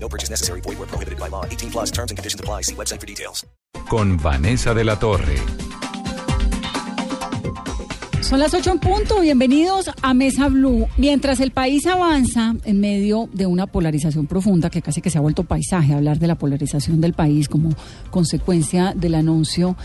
[0.00, 0.60] No purchase necessary.
[0.62, 1.44] Void where prohibited by law.
[1.44, 2.62] 18 plus terms and conditions apply.
[2.62, 3.46] See website for details.
[3.88, 5.36] Con Vanessa de la Torre.
[8.20, 9.20] Son las 8 en punto.
[9.20, 10.86] Bienvenidos a Mesa Blue.
[10.98, 15.22] Mientras el país avanza en medio de una polarización profunda que casi que se ha
[15.22, 17.70] vuelto paisaje, hablar de la polarización del país como
[18.10, 19.76] consecuencia del anuncio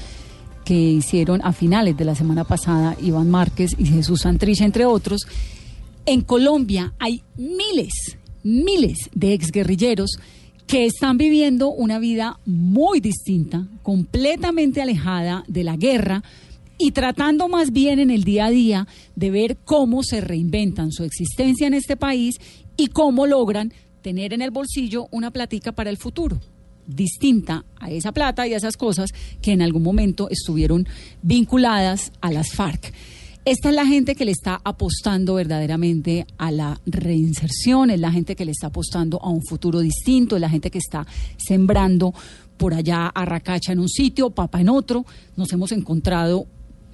[0.65, 5.25] que hicieron a finales de la semana pasada Iván Márquez y Jesús Santrich, entre otros.
[6.05, 10.17] En Colombia hay miles, miles de exguerrilleros
[10.67, 16.23] que están viviendo una vida muy distinta, completamente alejada de la guerra
[16.77, 21.03] y tratando más bien en el día a día de ver cómo se reinventan su
[21.03, 22.39] existencia en este país
[22.77, 26.39] y cómo logran tener en el bolsillo una platica para el futuro
[26.87, 30.87] distinta a esa plata y a esas cosas que en algún momento estuvieron
[31.21, 32.93] vinculadas a las FARC.
[33.45, 38.37] Esta es la gente que le está apostando verdaderamente a la reinserción, es la gente
[38.37, 41.05] que le está apostando a un futuro distinto, es la gente que está
[41.35, 42.13] sembrando
[42.55, 45.05] por allá a Racacha en un sitio, Papa en otro.
[45.35, 46.47] Nos hemos encontrado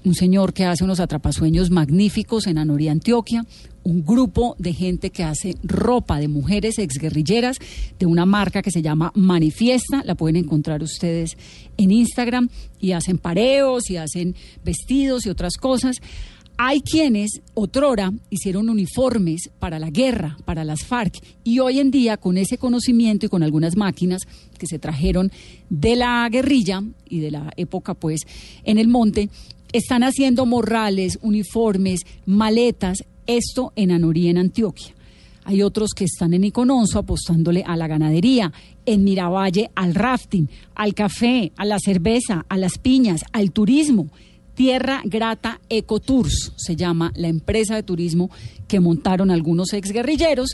[0.03, 3.45] un señor que hace unos atrapasueños magníficos en Anorí, Antioquia,
[3.83, 7.57] un grupo de gente que hace ropa de mujeres exguerrilleras
[7.99, 11.37] de una marca que se llama Manifiesta, la pueden encontrar ustedes
[11.77, 15.97] en Instagram y hacen pareos y hacen vestidos y otras cosas.
[16.61, 21.13] Hay quienes otrora hicieron uniformes para la guerra, para las FARC,
[21.45, 24.23] y hoy en día con ese conocimiento y con algunas máquinas
[24.57, 25.31] que se trajeron
[25.69, 28.27] de la guerrilla y de la época pues
[28.65, 29.29] en el monte,
[29.71, 34.93] están haciendo morrales, uniformes, maletas, esto en Anorí, en Antioquia.
[35.45, 38.51] Hay otros que están en Icononso apostándole a la ganadería,
[38.85, 44.09] en Miravalle al rafting, al café, a la cerveza, a las piñas, al turismo.
[44.59, 48.29] Tierra Grata Ecotours se llama la empresa de turismo
[48.67, 50.49] que montaron algunos exguerrilleros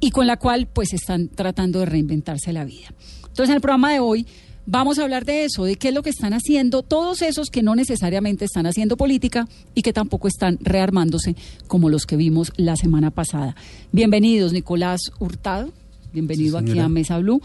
[0.00, 2.88] y con la cual pues están tratando de reinventarse la vida.
[3.20, 4.26] Entonces en el programa de hoy
[4.66, 7.62] vamos a hablar de eso, de qué es lo que están haciendo todos esos que
[7.62, 9.46] no necesariamente están haciendo política
[9.76, 11.36] y que tampoco están rearmándose
[11.68, 13.54] como los que vimos la semana pasada.
[13.92, 15.70] Bienvenidos, Nicolás Hurtado.
[16.12, 17.40] Bienvenido Sí, aquí a Mesa Blue.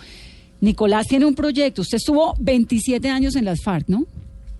[0.61, 1.83] Nicolás tiene un proyecto.
[1.83, 4.07] Usted estuvo 27 años en las FARC, ¿no?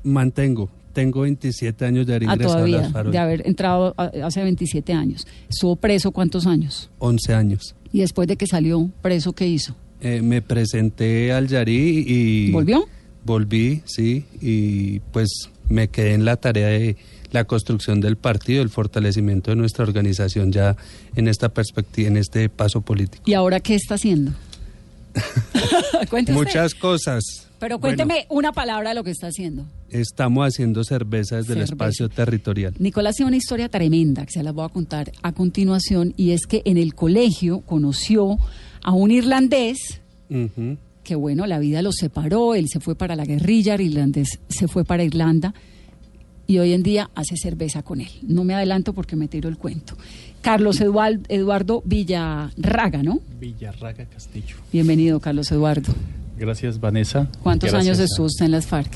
[0.03, 0.69] Mantengo.
[0.94, 3.12] Tengo 27 años de haber Ah, ingresado a todavía, las FARC.
[3.12, 5.25] de haber entrado a- hace 27 años.
[5.50, 6.89] Estuvo preso cuántos años?
[7.00, 7.75] 11 años.
[7.94, 9.75] Y después de que salió preso, ¿qué hizo?
[10.01, 12.51] Eh, me presenté al Yarí y...
[12.51, 12.85] ¿Volvió?
[13.23, 15.29] Volví, sí, y pues
[15.69, 16.97] me quedé en la tarea de
[17.31, 20.75] la construcción del partido, el fortalecimiento de nuestra organización ya
[21.16, 23.23] en esta perspectiva, en este paso político.
[23.28, 24.31] ¿Y ahora qué está haciendo?
[26.34, 27.23] Muchas cosas.
[27.61, 29.66] Pero Bueno, cuénteme una palabra de lo que está haciendo.
[29.89, 31.73] estamos haciendo cerveza desde el Cerveza.
[31.75, 32.73] espacio territorial.
[32.79, 36.47] Nicolás tiene una historia tremenda que se las voy a contar a continuación y es
[36.47, 38.38] que en el colegio conoció
[38.83, 40.01] a un irlandés
[41.03, 44.67] que bueno, la vida los separó, él se fue para la guerrilla, el irlandés se
[44.67, 45.53] fue para Irlanda
[46.47, 48.09] y hoy en día hace cerveza con él.
[48.23, 49.95] No me adelanto porque me tiro el cuento.
[50.41, 53.19] Carlos Edual- Eduardo Villarraga, ¿no?
[53.39, 54.55] Villarraga Castillo.
[54.73, 55.93] Bienvenido, Carlos Eduardo.
[56.41, 57.28] Gracias, Vanessa.
[57.44, 58.91] ¿Cuántos Gracias años estuvo usted en las FARC?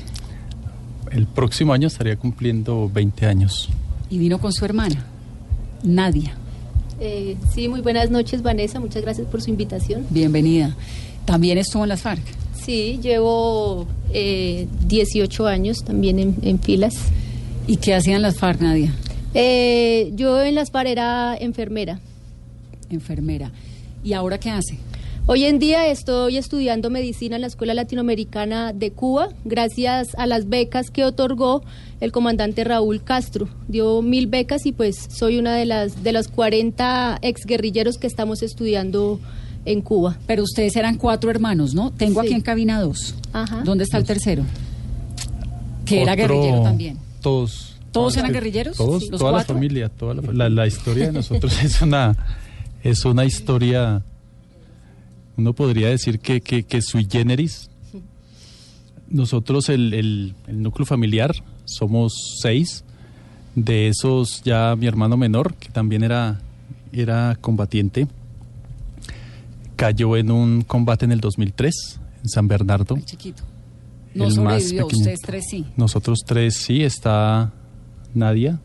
[1.12, 3.70] El próximo año estaría cumpliendo 20 años.
[4.10, 5.06] Y vino con su hermana,
[5.84, 6.34] Nadia.
[7.00, 8.80] Eh, sí, muy buenas noches, Vanessa.
[8.80, 10.08] Muchas gracias por su invitación.
[10.10, 10.76] Bienvenida.
[11.26, 12.24] También estuvo en las FARC.
[12.56, 16.96] Sí, llevo eh, 18 años también en, en filas.
[17.68, 18.92] ¿Y qué hacían las FARC, Nadia?
[19.36, 22.00] Eh, yo en las FARC era enfermera.
[22.90, 23.52] Enfermera.
[24.04, 24.80] ¿Y ahora qué hace?
[25.28, 30.48] Hoy en día estoy estudiando medicina en la Escuela Latinoamericana de Cuba, gracias a las
[30.50, 31.64] becas que otorgó
[32.00, 33.48] el comandante Raúl Castro.
[33.68, 38.44] Dio mil becas y pues soy una de las de los 40 exguerrilleros que estamos
[38.44, 39.20] estudiando
[39.66, 40.16] en Cuba.
[40.28, 41.90] Pero ustedes eran cuatro hermanos, ¿no?
[41.90, 42.28] Tengo Sí.
[42.28, 43.16] aquí en cabina dos.
[43.34, 43.64] Ajá.
[43.66, 44.44] ¿Dónde está el tercero?
[45.86, 47.00] Que era guerrillero también.
[47.22, 47.78] Todos.
[47.92, 48.78] ¿Todos eran guerrilleros?
[48.78, 49.10] Todos, Sí.
[49.10, 52.16] ¿Los toda la familia, toda la, la- la historia de nosotros es una
[52.84, 54.04] es una historia
[55.38, 57.70] uno podría decir que, que, que sui generis.
[59.08, 61.32] Nosotros, el, el, el núcleo familiar,
[61.66, 62.84] somos seis.
[63.56, 66.42] De esos, ya mi hermano menor, que también era,
[66.92, 68.06] era combatiente,
[69.78, 72.96] cayó en un combate en el 2003, en San Bernardo.
[72.98, 73.44] El chiquito.
[74.14, 75.00] No el más sobrevivió, pequeño.
[75.00, 75.66] ustedes tres sí.
[75.78, 77.54] Nosotros tres sí, está
[78.14, 78.60] Nadia,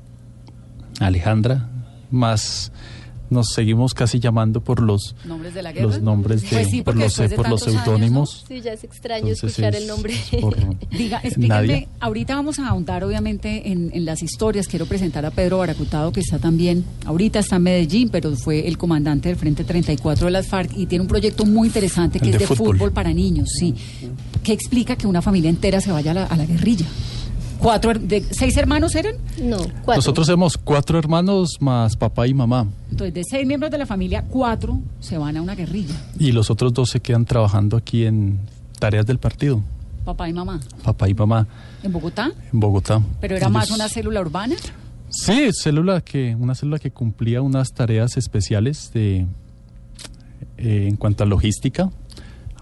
[0.98, 1.68] Alejandra,
[2.10, 2.72] más
[3.30, 5.86] nos seguimos casi llamando por los ¿Nombres de la guerra?
[5.86, 8.44] los nombres de Pues sí, por los de por los seudónimos.
[8.48, 10.14] Sí, ya es extraño Entonces escuchar es el nombre.
[10.40, 10.56] por
[10.90, 11.88] Diga, explíquenme, Nadia.
[12.00, 14.66] ahorita vamos a ahondar obviamente en, en las historias.
[14.68, 18.76] Quiero presentar a Pedro Baracutado, que está también, ahorita está en Medellín, pero fue el
[18.78, 22.34] comandante del Frente 34 de las FARC y tiene un proyecto muy interesante que El
[22.34, 22.76] es de de fútbol.
[22.76, 22.92] fútbol.
[22.92, 23.74] para niños, sí.
[24.42, 26.86] ¿Qué explica que una familia entera se vaya a la, a la guerrilla?
[27.60, 29.16] Cuatro, de, ¿Seis hermanos eran?
[29.42, 29.96] No, cuatro.
[29.96, 34.24] Nosotros somos cuatro hermanos más papá y mamá Entonces, de seis miembros de la familia,
[34.28, 35.94] cuatro se van a una guerrilla.
[36.18, 38.40] y los otros dos se quedan trabajando aquí en
[38.78, 39.62] tareas del partido,
[40.04, 40.58] Papá y mamá.
[40.82, 41.46] papá y mamá
[41.82, 42.32] ¿En Bogotá?
[42.52, 43.02] en Bogotá.
[43.20, 44.56] ¿Pero era más una célula urbana?
[45.10, 49.26] Sí, célula que, una célula que cumplía unas tareas especiales de,
[50.56, 51.90] eh, en cuanto a logística,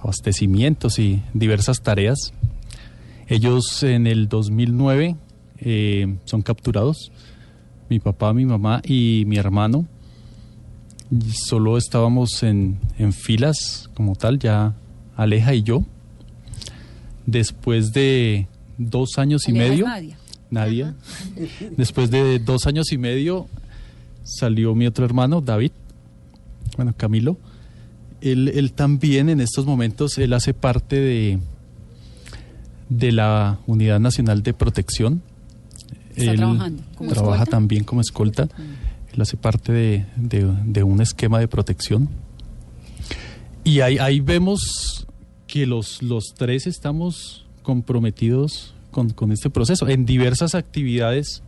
[0.02, 2.32] abastecimientos y diversas tareas.
[3.28, 5.16] Ellos en el 2009
[5.58, 7.12] eh, son capturados,
[7.90, 9.86] mi papá, mi mamá y mi hermano.
[11.10, 14.74] Y solo estábamos en, en filas como tal, ya
[15.14, 15.84] Aleja y yo.
[17.26, 18.46] Después de
[18.78, 19.86] dos años y Aleja medio.
[19.86, 20.18] Nadia.
[20.50, 20.94] Nadia.
[21.76, 23.46] Después de dos años y medio
[24.22, 25.72] salió mi otro hermano, David,
[26.76, 27.36] bueno, Camilo.
[28.22, 31.38] Él, él también en estos momentos, él hace parte de,
[32.88, 35.22] de la Unidad Nacional de Protección.
[36.16, 37.50] Está Él trabajando como trabaja escolta.
[37.50, 38.48] también como escolta.
[39.12, 42.08] Él hace parte de, de- de un esquema de protección.
[43.64, 45.06] Y ahí, ahí vemos
[45.46, 51.42] que los, los tres estamos comprometidos con, con este proceso en diversas actividades,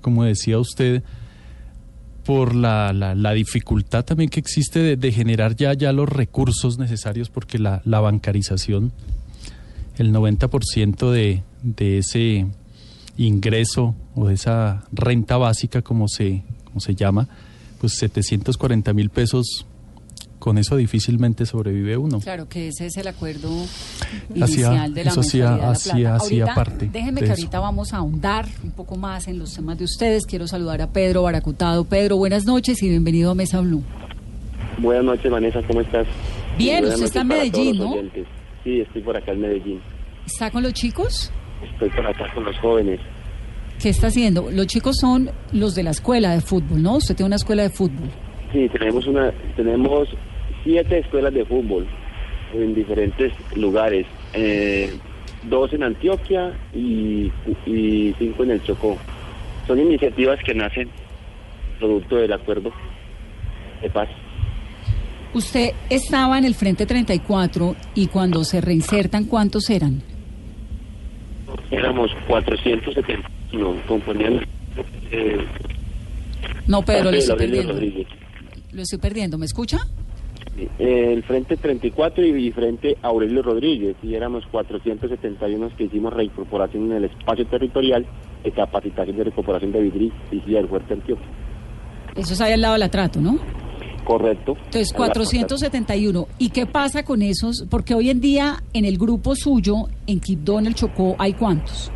[0.00, 1.02] como decía usted,
[2.24, 6.78] por la, la- la dificultad también que existe de, de generar ya, ya los recursos
[6.78, 8.92] necesarios, porque la, la bancarización,
[9.96, 12.46] el 90% de, de ese
[13.16, 17.28] ingreso o de esa renta básica, como se, como se llama,
[17.80, 19.66] pues 740 mil pesos,
[20.38, 22.20] con eso difícilmente sobrevive uno.
[22.20, 23.48] Claro, que ese es el acuerdo
[24.34, 26.16] inicial de la eso hacía- mensualidad de la hacía- plata.
[26.16, 27.40] hacía Ahorita, parte Déjenme de que eso.
[27.42, 30.26] ahorita vamos a ahondar un poco más en los temas de ustedes.
[30.26, 31.84] Quiero saludar a Pedro Baracutado.
[31.84, 33.82] Pedro, buenas noches y bienvenido a Mesa Blue.
[34.78, 36.06] Buenas noches, Vanessa, ¿cómo estás?
[36.58, 37.92] Bien, usted está en Medellín, ¿no?
[37.92, 38.26] oyentes.
[38.64, 39.80] Sí, estoy por acá en Medellín.
[40.26, 41.30] ¿Está con los chicos?
[41.62, 42.98] Estoy por acá con los jóvenes.
[43.80, 44.50] ¿Qué está haciendo?
[44.50, 46.96] Los chicos son los de la escuela de fútbol, ¿no?
[46.96, 48.08] Usted tiene una escuela de fútbol.
[48.52, 50.08] Sí, tenemos una, tenemos
[50.62, 51.86] siete escuelas de fútbol
[52.54, 54.06] en diferentes lugares.
[54.32, 54.90] Eh,
[55.44, 57.30] dos en Antioquia y,
[57.66, 58.96] y cinco en el Chocó.
[59.66, 60.88] Son iniciativas que nacen
[61.78, 62.72] producto del acuerdo
[63.82, 64.08] de paz.
[65.34, 70.00] Usted estaba en el Frente 34 y cuando se reinsertan, ¿cuántos eran?
[71.72, 74.46] Éramos 471, componían
[75.10, 75.44] eh,
[76.68, 77.72] No, Pedro, lo estoy perdiendo.
[77.72, 78.06] Rodríguez.
[78.72, 79.36] Lo estoy perdiendo.
[79.36, 79.78] ¿Me escucha?
[80.78, 87.04] El Frente 34 y, Frente Aurelio Rodríguez, y éramos 471 que hicimos reincorporación en el
[87.06, 88.06] espacio territorial
[88.44, 91.26] de capacitación de recuperación de Vidri y del Fuerte Antioquia.
[92.14, 93.63] Eso es ahí al lado del atrato, ¿no?
[94.04, 94.52] Correcto.
[94.66, 96.28] Entonces, En la 471.
[96.38, 97.64] ¿Y qué pasa con esos?
[97.70, 101.90] Porque hoy en día, en el grupo suyo, en Quibdó, en el Chocó, ¿hay cuántos?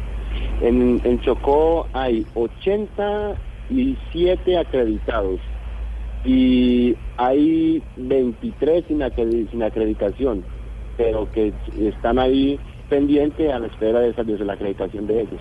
[0.62, 5.40] En, en Chocó hay 87 acreditados
[6.24, 10.42] y hay 23 sin, acredi- sin acreditación,
[10.96, 15.40] pero que están ahí pendientes a la espera de, esa, de la acreditación de ellos.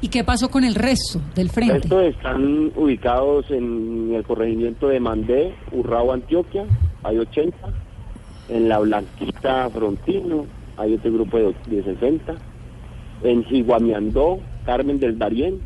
[0.00, 1.78] ¿Y qué pasó con el resto del frente?
[1.78, 6.64] Estos están ubicados en el corregimiento de Mandé, Urrao, Antioquia,
[7.02, 7.56] hay 80.
[8.48, 12.34] En La Blanquita, Frontino, hay otro grupo de, de 60.
[13.24, 15.60] En Jiguamiandó, Carmen del Darién,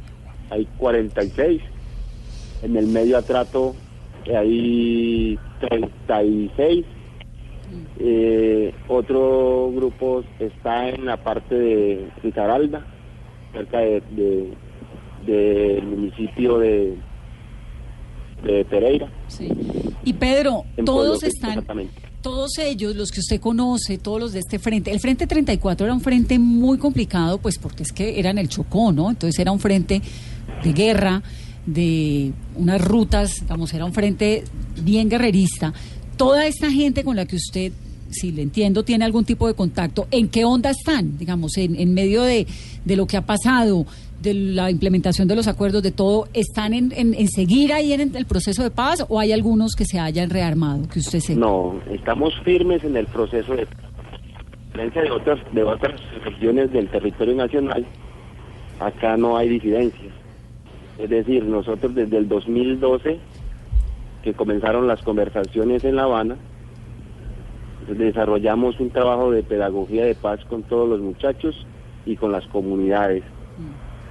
[0.50, 1.60] hay 46.
[2.62, 3.74] En el medio atrato
[4.34, 6.86] hay 36.
[7.98, 12.84] Eh, otro grupo está en la parte de Risaralda,
[13.52, 14.52] cerca de, de-
[15.26, 16.96] del municipio de,
[18.44, 19.08] de Pereira.
[19.28, 19.48] Sí.
[20.04, 21.64] Y Pedro, todos están,
[22.22, 25.94] todos ellos, los que usted conoce, todos los de este frente, el frente 34 era
[25.94, 29.10] un frente muy complicado, pues porque es que era en el Chocó, ¿no?
[29.10, 30.02] Entonces era un frente
[30.64, 31.22] de guerra,
[31.66, 34.42] de unas rutas, digamos, era un frente
[34.82, 35.72] bien guerrerista.
[36.16, 37.72] Toda esta gente con la que usted,
[38.12, 41.18] si le entiendo, tiene algún tipo de contacto, ¿en qué onda están?
[41.18, 42.46] Digamos, en, en medio de,
[42.84, 43.84] de lo que ha pasado,
[44.22, 48.14] de la implementación de los acuerdos, de todo, ¿están en, en- en seguir ahí en
[48.14, 51.20] el proceso de paz o hay algunos que se hayan rearmado, que usted?
[51.34, 53.66] No, estamos firmes en el proceso de
[54.66, 57.84] diferencia de otras, de otras regiones del territorio nacional,
[58.78, 60.12] acá no hay disidencias.
[60.98, 63.18] Es decir, nosotros desde el 2012,
[64.22, 66.36] que comenzaron las conversaciones en La Habana,
[67.88, 71.66] desarrollamos un trabajo de pedagogía de paz con todos los muchachos
[72.06, 73.22] y con las comunidades.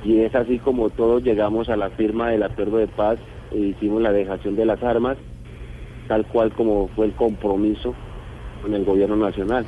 [0.04, 3.20] Y es así como todos llegamos a la firma del acuerdo de paz
[3.52, 5.18] e hicimos la dejación de las armas,
[6.08, 7.94] tal cual como fue el compromiso
[8.62, 9.66] con el gobierno nacional.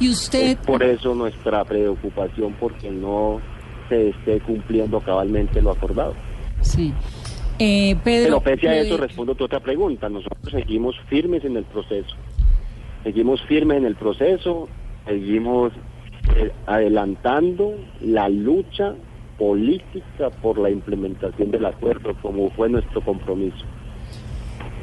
[0.00, 3.40] Y usted, Es por eso nuestra preocupación porque no
[3.88, 6.14] se esté cumpliendo cabalmente lo acordado.
[6.60, 6.92] sí.
[7.60, 10.08] Eh, Pedro, Pero pese a eso respondo a tu otra pregunta.
[10.08, 12.14] Nosotros seguimos firmes en el proceso.
[13.08, 14.68] Seguimos firmes en el proceso,
[15.06, 15.72] seguimos
[16.36, 18.92] eh, adelantando la lucha
[19.38, 23.64] política por la implementación del acuerdo, como fue nuestro compromiso.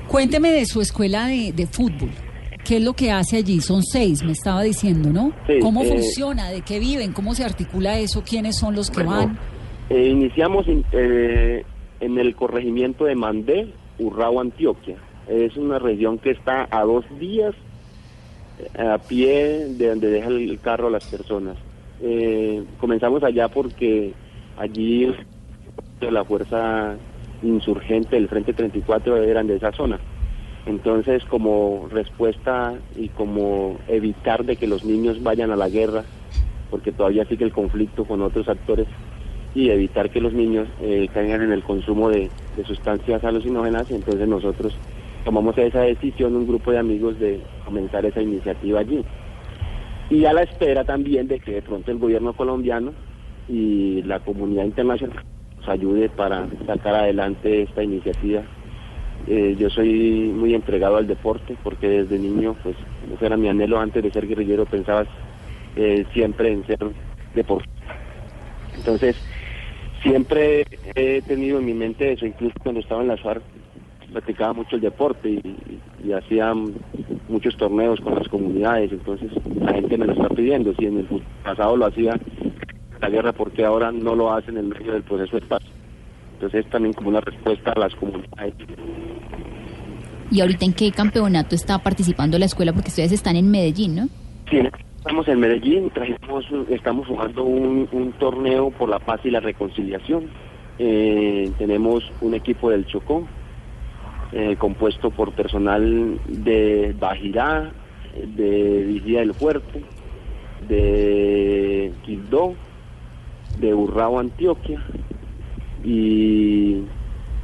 [0.08, 2.10] cuénteme de su escuela de, de fútbol.
[2.67, 3.62] ¿Qué es lo que hace allí?
[3.62, 5.32] Son seis, me estaba diciendo, ¿no?
[5.46, 6.50] Sí, ¿Cómo eh, funciona?
[6.50, 7.13] ¿De qué viven?
[7.13, 8.24] ¿Cómo se articula eso?
[8.27, 9.39] ¿Quiénes son los que Bueno, van?
[9.91, 11.63] eh, iniciamos in- eh,
[12.00, 14.96] en el corregimiento de Mandé, Urrao, Antioquia.
[15.27, 17.53] Es una región que está a dos días
[18.78, 21.58] a pie de donde deja el carro a las personas.
[22.02, 24.14] Eh, comenzamos allá porque
[24.58, 25.14] allí
[26.02, 26.96] la fuerza
[27.42, 30.00] insurgente del Frente 34 eran de esa zona.
[30.66, 36.04] Entonces, como respuesta y como evitar de que los niños vayan a la guerra,
[36.72, 38.88] porque todavía sigue el conflicto con otros actores,
[39.54, 42.30] y evitar que los niños eh, caigan en el consumo de,
[42.66, 44.76] sustancias alucinógenas, entonces nosotros
[45.25, 49.03] tomamos esa decisión, un grupo de amigos, de comenzar esa iniciativa allí.
[50.10, 52.94] Y a la espera también de que de pronto el gobierno colombiano
[53.50, 55.24] y la comunidad internacional
[55.58, 58.44] nos ayude para sacar adelante esta iniciativa.
[59.27, 62.75] Eh, yo soy muy entregado al deporte porque desde niño, pues,
[63.15, 65.05] ese era mi anhelo antes de ser guerrillero, pensaba
[65.75, 66.79] eh, siempre en ser
[67.34, 67.96] deportista.
[68.75, 69.15] Entonces,
[70.03, 73.41] siempre he tenido en mi mente eso, incluso cuando estaba en la FARC,
[74.15, 76.53] practicaba mucho el deporte y, y hacía
[77.27, 79.29] muchos torneos con las comunidades, entonces
[79.60, 81.07] la gente me lo está pidiendo, si en el
[81.43, 82.17] pasado lo hacía
[83.01, 85.62] la guerra, porque ahora no lo hacen en medio del proceso de paz?
[86.36, 88.53] Entonces es también como una respuesta a las comunidades.
[90.31, 92.72] ¿Y ahorita en qué campeonato está participando la escuela?
[92.72, 94.07] Porque ustedes están en Medellín, ¿no?
[94.50, 94.60] Sí,
[94.98, 100.29] estamos en Medellín, trajimos, estamos jugando un, un torneo por la paz y la reconciliación.
[100.79, 103.27] Eh, tenemos un equipo del Chocó,
[104.38, 107.72] eh, compuesto por personal de Bajirá,
[108.36, 109.82] de Vigía del Fuerte,
[110.68, 112.54] de Quibdó,
[113.60, 114.84] de Urrao, Antioquia,
[115.84, 116.82] y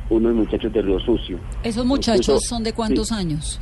[0.09, 1.39] unos muchachos de Río Sucio.
[1.63, 3.15] ¿Esos muchachos Incluso- son de cuántos sí.
[3.15, 3.61] años?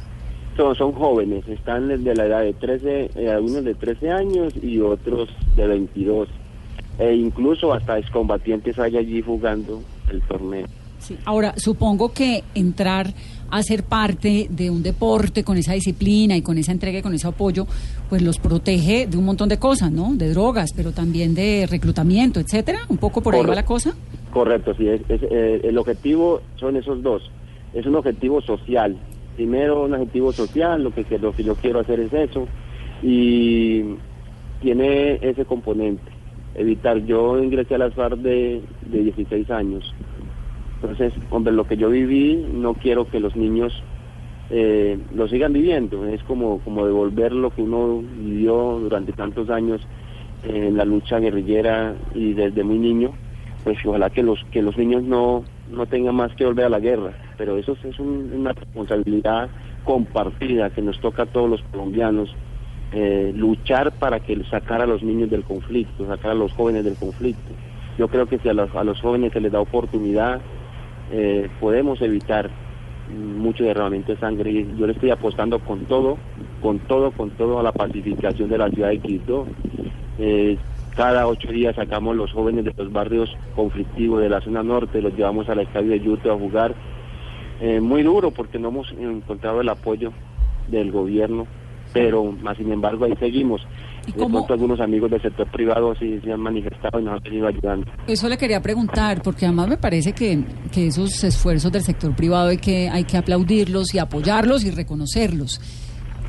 [0.57, 4.79] Son, son jóvenes, están de la edad de 13, eh, algunos de 13 años y
[4.79, 6.27] otros de 22.
[6.97, 10.65] E incluso hasta excombatientes hay allí jugando el torneo.
[10.99, 11.17] Sí.
[11.25, 13.13] Ahora, supongo que entrar
[13.51, 17.13] a ser parte de un deporte con esa disciplina y con esa entrega y con
[17.15, 17.65] ese apoyo,
[18.07, 20.13] pues los protege de un montón de cosas, ¿no?
[20.13, 22.79] De drogas, pero también de reclutamiento, etcétera.
[22.89, 23.61] Un poco por ahí va Correcto.
[23.61, 23.93] la cosa.
[24.31, 27.23] Correcto, sí, es, es, eh, el objetivo son esos dos.
[27.73, 28.95] Es un objetivo social.
[29.35, 32.47] Primero un objetivo social, lo que, que- lo que yo quiero hacer es eso.
[33.01, 33.83] Y
[34.61, 36.03] tiene ese componente,
[36.55, 37.03] evitar.
[37.05, 39.93] Yo ingresé a las FARC de, de 16 años.
[40.81, 43.73] Entonces, hombre, lo que yo viví, no quiero que los niños
[44.49, 46.05] eh, lo sigan viviendo.
[46.05, 49.81] Es como, como devolver lo que uno vivió durante tantos años
[50.43, 53.13] en la lucha guerrillera y desde muy niño.
[53.63, 56.79] Pues ojalá que los que los niños no no tengan más que volver a la
[56.79, 57.13] guerra.
[57.37, 59.49] Pero eso es un- una responsabilidad
[59.83, 62.33] compartida que nos toca a todos los colombianos
[62.91, 66.95] eh, luchar para que sacar a los niños del conflicto sacar a los jóvenes del
[66.95, 67.53] conflicto.
[67.99, 70.41] Yo creo que si a los, a los jóvenes se les da oportunidad
[71.11, 72.49] eh, podemos evitar
[73.09, 76.17] mucho derramamiento de sangre yo le estoy apostando con todo
[76.61, 79.47] con todo con todo a la pacificación de la ciudad de Quito
[80.19, 80.57] eh,
[80.99, 85.15] cada ocho días sacamos los jóvenes de los barrios conflictivos de la zona norte, los
[85.15, 86.75] llevamos al estadio de Yute a jugar.
[87.61, 90.11] Eh, muy duro porque no hemos encontrado el apoyo
[90.67, 91.47] del gobierno,
[91.93, 93.65] pero más sin embargo ahí seguimos.
[94.09, 97.23] ¿Y De pronto algunos amigos del sector privado sí se han manifestado y nos han
[97.23, 97.85] venido ayudando.
[98.07, 102.49] Eso le quería preguntar, porque además me parece que, que esos esfuerzos del sector privado
[102.49, 105.61] hay que, hay que aplaudirlos y apoyarlos y reconocerlos.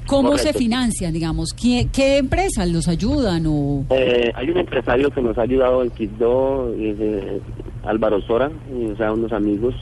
[0.07, 1.53] ¿Cómo se financian, digamos?
[1.53, 3.45] ¿Qué, qué empresas los ayudan?
[3.47, 7.41] o Eh, hay un empresario que nos ha ayudado en Quibdó, eh,
[7.85, 9.75] Álvaro Sora, y, o sea, unos amigos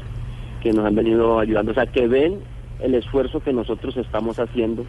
[0.62, 2.40] que nos han venido ayudando, o sea, que ven
[2.80, 4.84] el esfuerzo que nosotros estamos haciendo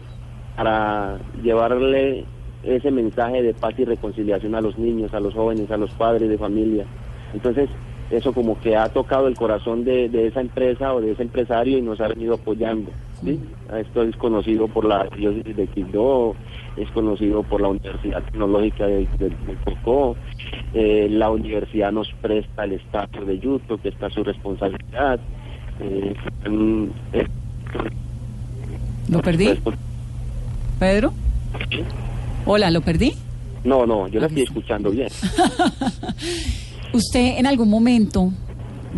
[0.56, 2.26] para llevarle
[2.62, 6.28] ese mensaje de paz y reconciliación a los niños, a los jóvenes, a los padres
[6.28, 6.84] de familia.
[7.32, 7.68] Entonces,
[8.10, 11.78] eso como que ha tocado el corazón de, de esa empresa o de ese empresario
[11.78, 12.90] y nos ha venido apoyando.
[13.24, 13.38] ¿sí?
[13.78, 16.34] Esto es conocido por la diócesis de Quibdó,
[16.76, 20.16] es conocido por la Universidad Tecnológica de, de- de Cocó,
[20.74, 25.20] eh, la universidad nos presta el estadio de Yuto, que está su responsabilidad.
[25.80, 26.14] Eh,
[29.08, 29.50] ¿Lo perdí?
[30.78, 31.12] ¿Pedro?
[32.46, 33.14] Hola, ¿lo perdí?
[33.64, 35.08] no, no, yo la estoy escuchando bien.
[36.92, 38.32] Usted en algún momento,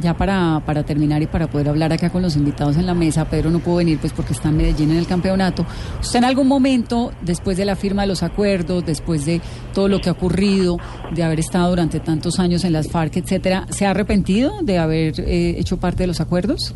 [0.01, 3.25] ya para, para terminar y para poder hablar acá con los invitados en la mesa,
[3.29, 5.67] Pedro no pudo venir pues porque está en Medellín en el campeonato,
[6.01, 9.41] usted en algún momento, después de la firma de los acuerdos, después de
[9.75, 10.79] todo lo que ha ocurrido,
[11.11, 15.21] de haber estado durante tantos años en las FARC, etcétera, ¿se ha arrepentido de haber
[15.21, 16.75] eh, hecho parte de los acuerdos?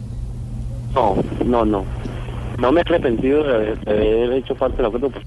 [0.95, 1.85] No, no, no.
[2.59, 5.11] No me he arrepentido de haber, de haber hecho parte del acuerdo.
[5.11, 5.25] Pues,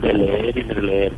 [0.00, 1.12] de leer y de leer.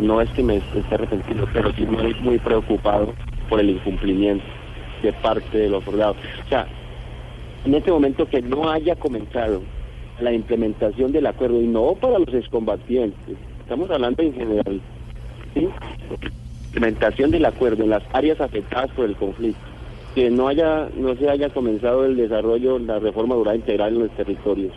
[0.00, 3.12] No es que me esté arrepentido, pero sí muy, muy preocupado
[3.48, 4.44] por el incumplimiento
[5.02, 6.16] de parte de los soldados.
[6.44, 6.66] O sea,
[7.64, 9.62] en este momento que no haya comenzado
[10.20, 14.80] la implementación del acuerdo, y no para los excombatientes, estamos hablando en general,
[15.54, 15.68] ¿sí?
[16.66, 19.60] implementación del acuerdo en las áreas afectadas por el conflicto,
[20.14, 24.10] que no haya, no se haya comenzado el desarrollo, la reforma rural integral en los
[24.12, 24.72] territorios.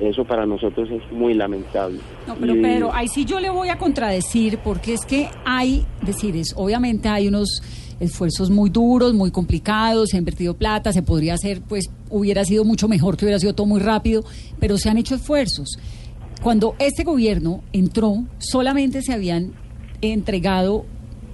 [0.00, 2.00] Eso para nosotros es muy lamentable.
[2.26, 6.36] No, pero Pedro, ahí sí yo le voy a contradecir porque es que hay, decir,
[6.36, 7.62] es, obviamente hay unos
[8.00, 12.64] esfuerzos muy duros, muy complicados, se ha invertido plata, se podría hacer, pues hubiera sido
[12.64, 14.24] mucho mejor que hubiera sido todo muy rápido,
[14.58, 15.78] pero se han hecho esfuerzos.
[16.42, 19.52] Cuando este gobierno entró, solamente se habían
[20.02, 20.84] entregado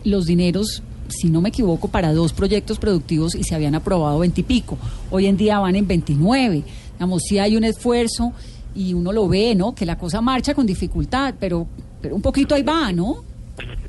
[0.05, 4.79] los dineros, si no me equivoco, para dos proyectos productivos y se habían aprobado veintipico.
[5.11, 6.63] Hoy en día van en 29.
[7.01, 8.31] Digamos, sí hay un esfuerzo
[8.75, 9.75] y uno lo ve, ¿no?
[9.75, 11.67] Que la cosa marcha con dificultad, pero,
[12.03, 13.25] pero un poquito ahí va, ¿no?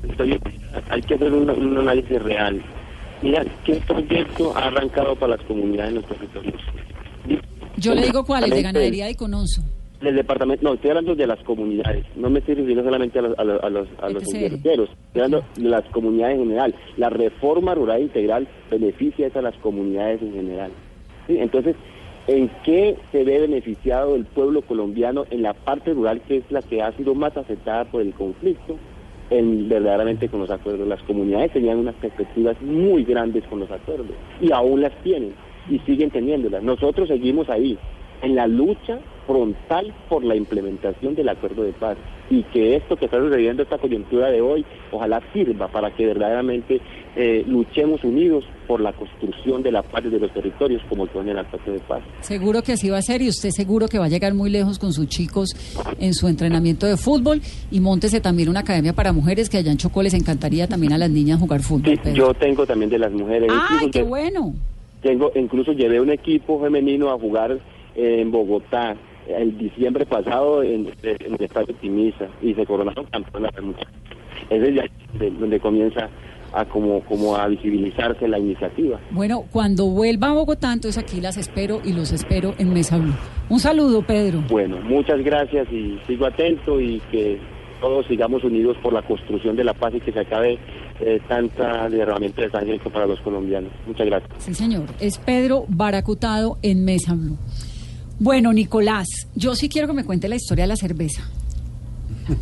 [0.10, 0.40] Estoy-
[0.90, 2.64] hay que hacer un, un análisis real.
[3.22, 6.62] Mira, ¿qué proyecto ha arrancado para las comunidades en los territorios?
[7.76, 9.62] Yo le digo cuál, el de ganadería de Conoso.
[10.02, 13.38] Del departamento, no, estoy hablando de las comunidades, no me estoy refiriendo solamente a los,
[13.38, 16.76] a los, a los, a los estoy hablando de las comunidades en general.
[16.96, 20.72] La reforma rural integral beneficia a las comunidades en general.
[21.28, 21.36] ¿sí?
[21.38, 21.76] Entonces,
[22.28, 26.62] ¿en qué se ve beneficiado el pueblo colombiano en la parte rural que es la
[26.62, 28.78] que ha sido más afectada por el conflicto?
[29.30, 30.86] En, verdaderamente con los acuerdos.
[30.88, 35.34] Las comunidades tenían unas perspectivas muy grandes con los acuerdos y aún las tienen
[35.70, 36.62] y siguen teniéndolas.
[36.64, 37.78] Nosotros seguimos ahí
[38.22, 39.00] en la lucha
[39.32, 41.98] frontal por la implementación del acuerdo de paz
[42.30, 46.82] y que esto que está sucediendo, esta coyuntura de hoy, ojalá sirva para que verdaderamente
[47.16, 51.38] eh, luchemos unidos por la construcción de la paz de los territorios como con el
[51.38, 52.02] acuerdo de paz.
[52.22, 54.80] Seguro que así va a ser y usted seguro que va a llegar muy lejos
[54.80, 55.50] con sus chicos
[56.00, 59.78] en su entrenamiento de fútbol y montese también una academia para mujeres que allá en
[59.78, 61.98] Chocó les encantaría también a las niñas jugar fútbol.
[62.14, 63.50] Yo tengo también de las mujeres.
[63.70, 64.54] ¡Ay, qué bueno!
[65.02, 67.60] Tengo, incluso llevé un equipo femenino a jugar
[67.96, 68.96] en Bogotá
[69.28, 73.52] el diciembre pasado en, en el estadio Timisa y se coronaron campeonas
[74.50, 74.84] es ya
[75.20, 76.10] de- donde comienza
[76.54, 79.00] a como, como a visibilizarse la iniciativa.
[79.12, 83.14] Bueno, cuando vuelva a Bogotá, entonces aquí las espero y los espero en Mesa Blue.
[83.50, 84.44] Un saludo, Pedro.
[84.50, 87.40] Bueno, muchas gracias y sigo atento y que
[87.80, 90.60] todos sigamos unidos por la construcción de la paz y que se acabe
[91.00, 93.72] eh, tanta derramamiento de sangre para los colombianos.
[93.88, 94.32] Muchas gracias.
[94.40, 94.84] Sí, señor.
[95.00, 97.38] Es Pedro Baracutado en Mesa Blue.
[98.24, 101.24] Bueno, Nicolás, yo sí quiero que me cuente la historia de la cerveza.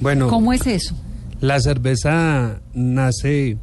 [0.00, 0.94] Bueno, ¿Cómo es eso?
[1.40, 3.56] la cerveza nace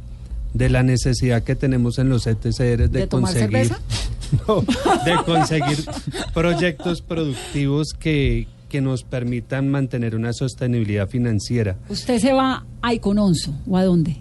[0.54, 3.80] de la necesidad que tenemos en los ETCR de, ¿De tomar conseguir cerveza?
[4.46, 5.78] No, de conseguir
[6.34, 11.76] proyectos productivos que, que nos permitan mantener una sostenibilidad financiera.
[11.88, 14.12] ¿Usted se va a Icononso o a dónde?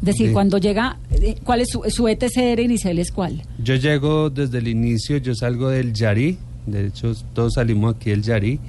[0.00, 0.32] Es decir, Sí.
[0.34, 2.98] cuando llega, eh, ¿cuál es su, su ETCR inicial?
[2.98, 3.42] ¿Es cuál?
[3.62, 8.22] Yo llego desde el inicio, yo salgo del Yarí, de hecho todos salimos aquí del
[8.22, 8.60] Yarí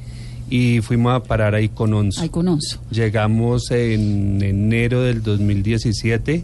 [0.50, 2.22] y fuimos a parar a Icononso.
[2.22, 2.82] A Icononso.
[2.92, 6.44] Llegamos en enero del 2017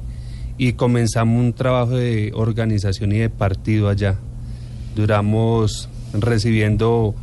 [0.58, 4.16] y comenzamos un trabajo de organización y de partido allá.
[4.96, 7.16] Duramos recibiendo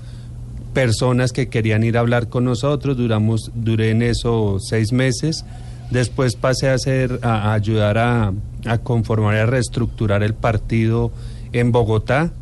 [0.74, 5.44] personas que querían ir a hablar con nosotros, duramos, duré en eso seis meses.
[5.90, 8.32] Después pasé a hacer, a, a ayudar a,
[8.66, 11.12] a conformar y a reestructurar el partido
[11.52, 12.32] en Bogotá.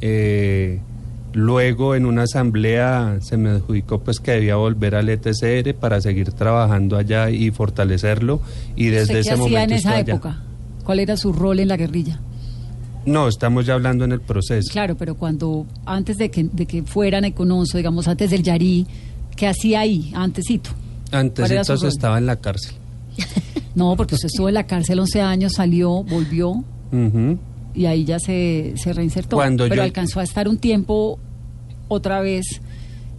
[0.00, 0.80] Eh,
[1.32, 6.32] luego en una asamblea se me adjudicó pues que debía volver al ETCR para seguir
[6.32, 8.40] trabajando allá y fortalecerlo.
[8.76, 10.12] Y desde ¿Usted qué ese hacía momento en esa estoy allá.
[10.12, 10.42] época?
[10.84, 12.20] ¿Cuál era su rol en la guerrilla?
[13.04, 14.68] No, estamos ya hablando en el proceso.
[14.72, 18.86] Claro, pero cuando, antes de que, de que fueran a Icononso, digamos, antes del Yarí,
[19.36, 20.70] ¿Qué hacía ahí, antesito?
[21.10, 21.96] Antes ¿Cuál era su entonces rol?
[21.96, 22.74] estaba en la cárcel.
[23.74, 27.38] No, porque usted estuvo en la cárcel 11 años, salió, volvió Ujú.
[27.74, 29.36] Y ahí ya se, se reinsertó.
[29.36, 31.18] Cuando Pero yo- alcanzó a estar un tiempo
[31.88, 32.44] otra vez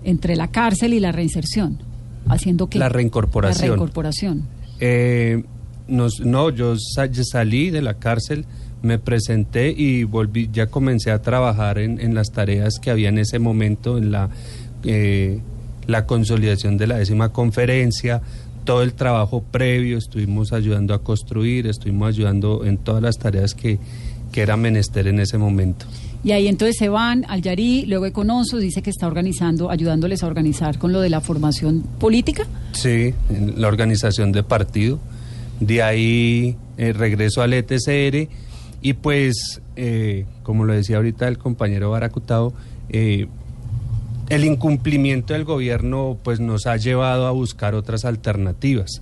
[0.04, 1.80] entre la cárcel y la reinserción,
[2.28, 3.62] haciendo que La reincorporación.
[3.70, 4.44] La reincorporación.
[4.80, 5.44] Eh,
[5.88, 8.46] nos- no, yo salí de la cárcel,
[8.82, 13.18] me presenté y volví, ya comencé a trabajar en, en las tareas que había en
[13.18, 14.30] ese momento, en la,
[14.84, 15.40] eh,
[15.88, 18.22] la consolidación de la décima conferencia,
[18.66, 23.78] todo el trabajo previo, estuvimos ayudando a construir, estuvimos ayudando en todas las tareas que,
[24.34, 25.86] que era menester en ese momento.
[26.24, 30.28] Y ahí entonces se van al Yarí, luego Econosos, dice que está organizando, ayudándoles a
[30.28, 32.46] organizar con lo de la formación política.
[32.72, 33.14] Sí,
[33.56, 35.00] la organización de partido.
[35.60, 38.28] De ahí eh, regreso al ETCR
[38.82, 42.54] y pues, eh, como lo decía ahorita el compañero Baracutao,
[42.90, 43.28] eh,
[44.30, 49.02] el incumplimiento del gobierno pues nos ha llevado a buscar otras alternativas.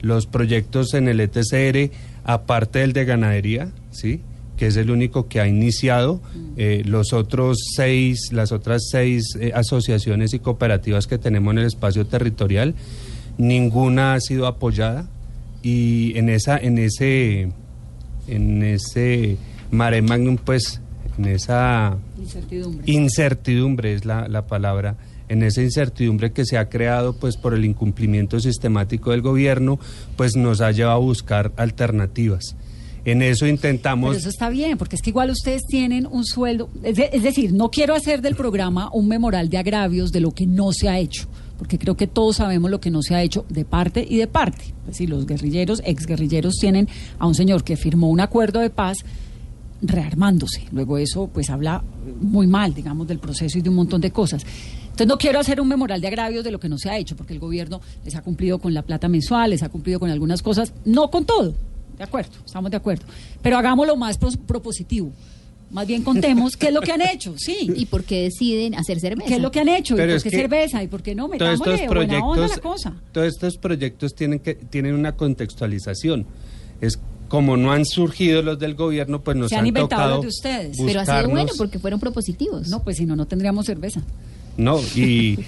[0.00, 1.90] Los proyectos en el ETCR,
[2.24, 4.20] aparte del de ganadería, ¿sí?
[4.56, 6.20] Que es el único que ha iniciado,
[6.56, 11.66] eh, los otros seis, las otras seis eh, asociaciones y cooperativas que tenemos en el
[11.66, 12.74] espacio territorial,
[13.36, 15.08] ninguna ha sido apoyada
[15.62, 17.52] y en esa, en ese,
[18.28, 19.36] en ese
[19.70, 20.80] mare magnum, pues,
[21.18, 22.82] en esa Incertidumbre.
[22.86, 24.96] incertidumbre es la, la palabra,
[25.28, 29.78] en esa incertidumbre que se ha creado pues por el incumplimiento sistemático del gobierno,
[30.16, 32.56] pues nos ha llevado a buscar alternativas.
[33.04, 34.16] En eso intentamos...
[34.16, 36.70] Eso está bien, porque es que igual ustedes tienen un sueldo.
[36.82, 40.30] Es, de- es decir, no quiero hacer del programa un memorial de agravios de lo
[40.30, 41.26] que no se ha hecho,
[41.58, 44.26] porque creo que todos sabemos lo que no se ha hecho de parte y de
[44.26, 44.64] parte.
[44.82, 46.88] Es decir, los guerrilleros, exguerrilleros, tienen
[47.18, 48.98] a un señor que firmó un acuerdo de paz
[49.82, 50.62] rearmándose.
[50.72, 51.82] Luego eso pues habla
[52.20, 54.44] muy mal, digamos, del proceso y de un montón de cosas.
[54.84, 57.16] Entonces no quiero hacer un memorial de agravios de lo que no se ha hecho,
[57.16, 60.40] porque el gobierno les ha cumplido con la plata mensual, les ha cumplido con algunas
[60.40, 61.54] cosas, no con todo,
[61.98, 63.04] de acuerdo, estamos de acuerdo,
[63.42, 65.12] pero hagámoslo más pros- propositivo.
[65.70, 67.56] Más bien contemos qué es lo que han hecho, sí.
[67.76, 69.26] ¿Y por qué deciden hacer cerveza?
[69.28, 69.96] ¿Qué es lo que han hecho?
[69.96, 70.82] Pero ¿Y por qué cerveza?
[70.82, 71.28] ¿Y por qué no?
[71.28, 72.94] todos estos Metámosle buena onda a la proyectos, cosa.
[73.12, 76.26] todos estos proyectos tienen que tienen una contextualización.
[76.80, 80.14] Es como no han surgido los del gobierno, pues nos Se han han inventado tocado
[80.16, 80.76] los de ustedes.
[80.84, 82.68] Pero ha sido bueno porque fueron propositivos.
[82.68, 84.02] No, pues si no, no tendríamos cerveza.
[84.56, 85.38] No, y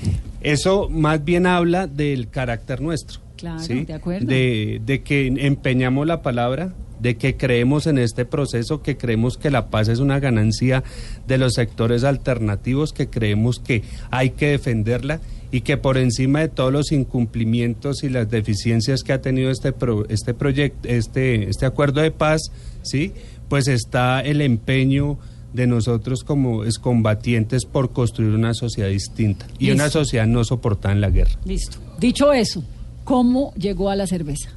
[0.40, 3.20] eso más bien habla del carácter nuestro.
[3.36, 3.84] Claro, ¿sí?
[3.84, 4.26] de acuerdo.
[4.26, 9.50] De, de que empeñamos la palabra, de que creemos en este proceso, que creemos que
[9.50, 10.82] la paz es una ganancia
[11.28, 15.20] de los sectores alternativos, que creemos que hay que defenderla
[15.52, 19.72] y que por encima de todos los incumplimientos y las deficiencias que ha tenido este
[19.72, 22.50] pro- este proyecto, este este acuerdo de paz,
[22.82, 23.12] sí,
[23.48, 25.18] pues está el empeño
[25.52, 31.00] de nosotros como excombatientes por construir una sociedad distinta y una sociedad no soportada en
[31.00, 31.38] la guerra.
[31.44, 31.78] Listo.
[32.00, 32.62] Dicho eso,
[33.06, 34.50] ¿cómo llegó a la cerveza?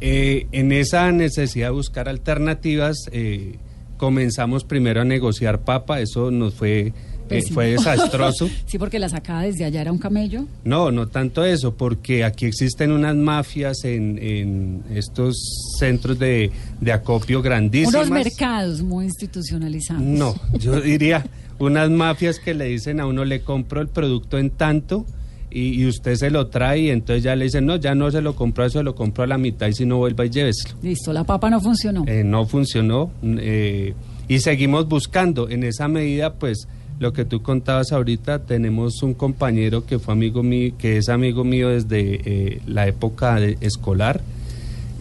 [0.00, 3.56] Eh, en esa necesidad de buscar alternativas, eh,
[3.96, 6.92] comenzamos primero a negociar papa, eso nos fue, eh,
[7.28, 7.54] Pésimo.
[7.54, 8.48] fue desastroso.
[8.66, 10.46] sí, porque la sacada desde allá era un camello.
[10.64, 15.36] No, no tanto eso, porque aquí existen unas mafias en, en estos
[15.78, 18.06] centros de, de acopio grandísimas.
[18.06, 20.02] Unos mercados muy institucionalizados.
[20.02, 21.26] No, yo diría
[21.58, 25.04] unas mafias que le dicen a uno le compro el producto en tanto
[25.50, 28.20] y, y usted se lo trae y entonces ya le dicen no, ya no se
[28.20, 30.74] lo compro, eso lo compro a la mitad y si no vuelva y lléveselo.
[30.82, 32.04] Listo, la papa no funcionó.
[32.06, 33.94] Eh, no funcionó eh,
[34.28, 35.48] y seguimos buscando.
[35.48, 36.66] En esa medida, pues
[36.98, 41.44] lo que tú contabas ahorita, tenemos un compañero que fue amigo mío, que es amigo
[41.44, 44.20] mío desde eh, la época de- escolar.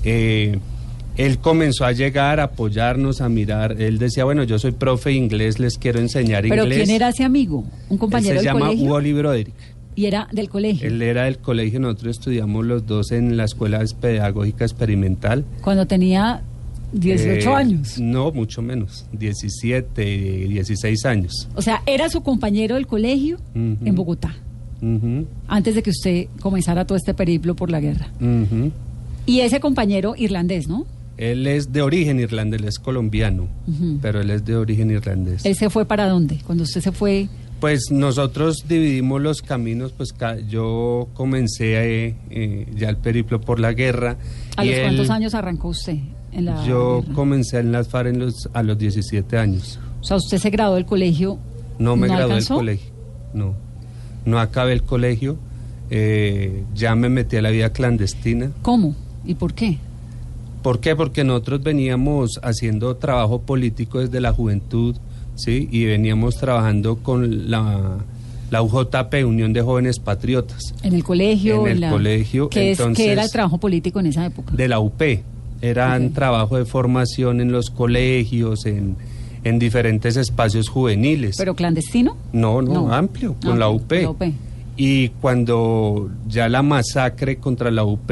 [0.03, 3.81] Él comenzó a llegar, a apoyarnos, a mirar.
[3.81, 6.83] Él decía, bueno, yo soy profe de inglés, les quiero enseñar Pero inglés.
[6.83, 7.59] ¿quién era ese amigo?
[7.89, 8.85] ¿Un Él compañero se del llama colegio?
[8.85, 9.53] Hugo Lee Broderick.
[9.95, 10.87] Y era del colegio.
[10.87, 15.45] Él era del colegio, nosotros estudiamos los dos en la Escuela Pedagógica Experimental.
[15.61, 16.41] Cuando tenía
[16.91, 17.99] 18 Eh, años.
[17.99, 20.03] No, mucho menos, 17,
[20.49, 21.47] 16 años.
[21.55, 24.35] O sea, era su compañero del colegio en Bogotá,
[25.47, 28.09] antes de que usted comenzara todo este periplo por la guerra.
[29.25, 30.85] Y ese compañero irlandés, ¿no?
[31.17, 33.47] Él es de origen irlandés, él es colombiano,
[34.01, 35.45] pero él es de origen irlandés.
[35.45, 36.39] ¿Él se fue para dónde?
[36.45, 37.27] Cuando usted se fue...
[37.59, 40.13] Pues nosotros dividimos los caminos, pues
[40.47, 44.17] yo comencé eh, eh, ya el periplo por la guerra.
[44.57, 45.97] ¿A y los él- cuántos años arrancó usted
[46.31, 47.13] en la Yo guerra?
[47.15, 49.79] comencé en las FARC en los, a los 17 años.
[50.01, 51.39] O sea, usted se graduó del colegio.
[51.79, 52.91] No me ¿No gradué del colegio,
[53.33, 53.53] no.
[54.25, 55.37] No acabé el colegio,
[55.89, 58.51] eh, ya me metí a la vida clandestina.
[58.61, 58.95] ¿Cómo?
[59.25, 59.77] ¿Y por qué?
[60.61, 60.95] ¿Por qué?
[60.95, 64.95] Porque nosotros veníamos haciendo trabajo político desde la juventud,
[65.35, 65.67] ¿sí?
[65.71, 67.97] Y veníamos trabajando con la
[68.51, 71.65] la UJP, Unión de Jóvenes Patriotas, En el colegio.
[71.65, 74.53] En el la- colegio, ¿Qué, es, entonces- qué era el trabajo político en esa época?
[74.55, 75.01] de la UP.
[75.61, 78.95] Eran trabajo de formación en los colegios, en,
[79.43, 81.35] en diferentes espacios juveniles.
[81.37, 82.15] ¿Pero clandestino?
[82.33, 82.93] no, no, no.
[82.93, 83.91] amplio, con la UP.
[83.91, 84.23] La UP.
[84.77, 88.11] Y cuando ya la masacre contra la UP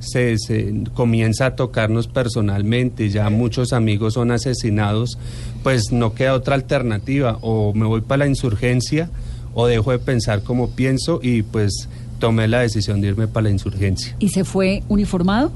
[0.00, 5.18] se, se comienza a tocarnos personalmente, ya muchos amigos son asesinados,
[5.62, 9.10] pues no queda otra alternativa, o me voy para la insurgencia
[9.54, 13.50] o dejo de pensar como pienso y pues tomé la decisión de irme para la
[13.50, 14.14] insurgencia.
[14.18, 15.50] ¿Y se fue uniformado?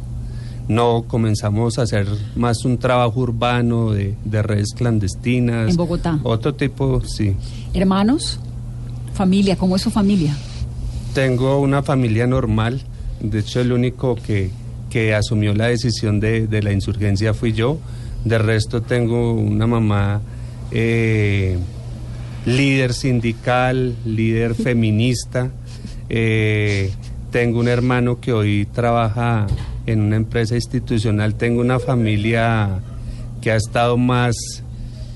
[0.67, 5.71] No, comenzamos a hacer más un trabajo urbano de, de redes clandestinas.
[5.71, 6.19] En Bogotá.
[6.23, 7.37] Otro tipo, sí.
[7.75, 8.41] ¿Hermanos?
[9.13, 9.57] ¿Familia?
[9.57, 10.35] ¿Cómo es su familia?
[11.13, 12.81] Tengo una familia normal.
[13.21, 14.51] De hecho, el único que,
[14.89, 17.79] que asumió la decisión de, de la insurgencia fui yo.
[18.25, 20.21] De resto, tengo una mamá
[20.71, 21.59] eh,
[22.47, 25.51] líder sindical, líder feminista.
[26.09, 26.91] Eh,
[27.31, 29.47] tengo un hermano que hoy trabaja
[29.87, 31.35] en una empresa institucional.
[31.35, 32.81] Tengo una familia
[33.41, 34.35] que ha estado más,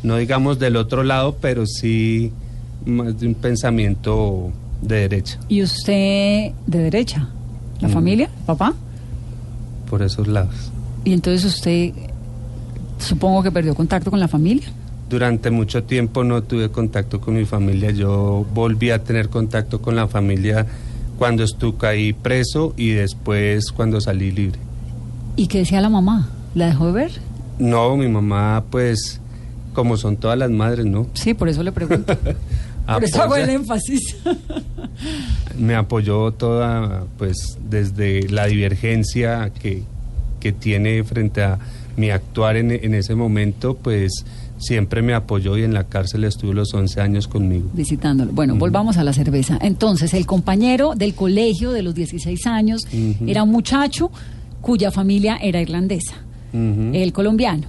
[0.02, 2.32] no digamos del otro lado, pero sí
[2.84, 4.50] más de un pensamiento
[4.82, 7.28] de derecha, ¿Y usted de derecha?
[7.80, 7.92] ¿La Mm.
[7.92, 8.30] familia?
[8.46, 8.74] ¿Papá?
[9.90, 10.70] por esos lados.
[11.04, 11.92] Y entonces usted,
[12.98, 14.68] supongo que perdió contacto con la familia.
[15.08, 17.90] Durante mucho tiempo no tuve contacto con mi familia.
[17.90, 20.66] Yo volví a tener contacto con la familia
[21.18, 24.58] cuando estuve ahí preso y después cuando salí libre.
[25.36, 26.28] ¿Y qué decía la mamá?
[26.54, 27.10] ¿La dejó de ver?
[27.58, 29.20] No, mi mamá, pues,
[29.72, 31.06] como son todas las madres, ¿no?
[31.14, 32.16] Sí, por eso le pregunto.
[32.86, 34.16] por eso hago el énfasis.
[35.58, 39.82] me apoyó toda, pues, desde la divergencia que,
[40.40, 41.58] que tiene frente a
[41.98, 44.24] mi actuar en, en ese momento, pues,
[44.58, 47.68] siempre me apoyó y en la cárcel estuvo los 11 años conmigo.
[47.74, 48.32] Visitándolo.
[48.32, 49.58] Bueno, volvamos a la cerveza.
[49.60, 52.82] Entonces, el compañero del colegio de los 16 años
[53.26, 54.10] era un muchacho
[54.60, 56.14] cuya familia era irlandesa,
[56.52, 56.90] Ujú.
[56.94, 57.66] el colombiano.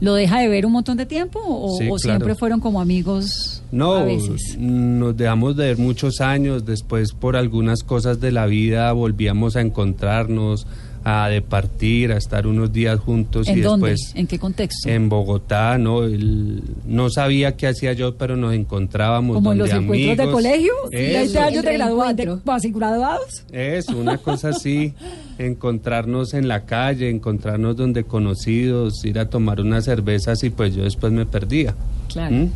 [0.00, 1.98] ¿Lo deja de ver un montón de tiempo o, Sí, o claro.
[1.98, 4.56] siempre fueron como amigos No, a veces?
[4.56, 9.60] nos dejamos de ver muchos años, después por algunas cosas de la vida volvíamos a
[9.60, 10.68] encontrarnos,
[11.04, 13.90] a departir, a estar unos días juntos ¿En y dónde?
[13.90, 14.88] después ¿En qué contexto?
[14.88, 19.70] en Bogotá, no, Él no sabía qué hacía yo, pero nos encontrábamos como en los
[19.70, 20.42] donde encuentros de amigos.
[20.42, 21.18] colegio, Eso.
[21.34, 22.52] 20 años de El graduados, reencuentro.
[22.54, 23.44] así graduados.
[23.52, 24.94] Es una cosa así,
[25.38, 30.84] encontrarnos en la calle, encontrarnos donde conocidos, ir a tomar unas cervezas y pues yo
[30.84, 31.74] después me perdía.
[32.12, 32.34] Claro.
[32.34, 32.48] ¿Mm?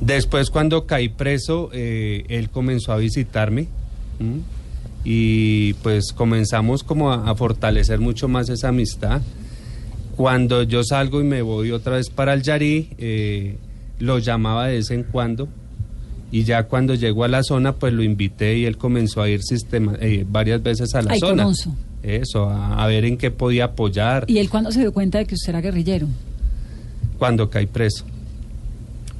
[0.00, 3.66] Después cuando caí preso, eh, él comenzó a visitarme
[4.18, 4.40] ¿m?
[5.04, 9.20] Y pues comenzamos como a, a fortalecer mucho más esa amistad.
[10.16, 13.56] Cuando yo salgo y me voy otra vez para el Yarí, eh,
[13.98, 15.48] lo llamaba de vez en cuando
[16.30, 19.42] y ya cuando llegó a la zona pues lo invité y él comenzó a ir
[19.42, 21.46] sistema, eh, varias veces a la Ay, zona.
[22.02, 25.24] Eso, a, a ver en qué podía apoyar ¿Y él cuándo se dio cuenta de
[25.26, 26.08] que usted era guerrillero?
[27.18, 28.04] cuando caí preso.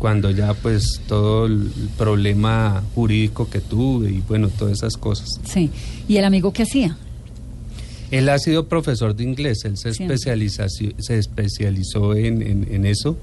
[0.02, 5.28] Cuando ya pues todo el problema jurídico que tuve y bueno, todas esas cosas.
[5.44, 5.70] Sí.
[6.08, 6.96] ¿Y el amigo qué hacía?
[8.10, 13.16] Él ha sido profesor de inglés, él se, especializa, se especializó en, en- en eso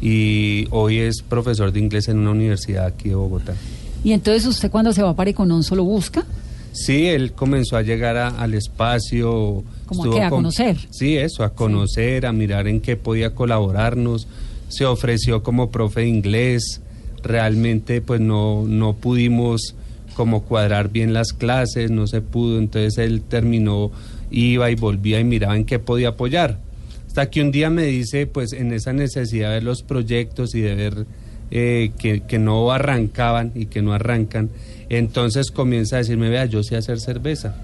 [0.00, 3.54] y hoy es profesor de inglés en una universidad aquí de Bogotá.
[4.02, 6.24] Y entonces usted cuando se va para Icononso lo busca.
[6.72, 9.62] Sí, él comenzó a llegar a- al espacio.
[9.84, 10.22] ¿Cómo a qué?
[10.22, 10.78] ¿A con- conocer?
[10.90, 14.26] Sí, eso, a conocer, a mirar en qué podía colaborarnos.
[14.68, 16.80] Se ofreció como profe de inglés.
[17.22, 19.74] Realmente, pues no, no pudimos
[20.14, 22.58] como cuadrar bien las clases, no se pudo.
[22.58, 23.90] Entonces él terminó,
[24.30, 26.58] iba y volvía y miraba en qué podía apoyar.
[27.06, 30.60] Hasta que un día me dice, pues en esa necesidad de ver los proyectos y
[30.60, 31.06] de ver
[31.50, 34.50] eh, que, que no arrancaban y que no arrancan,
[34.88, 37.54] entonces comienza a decirme, vea, yo sé hacer cerveza.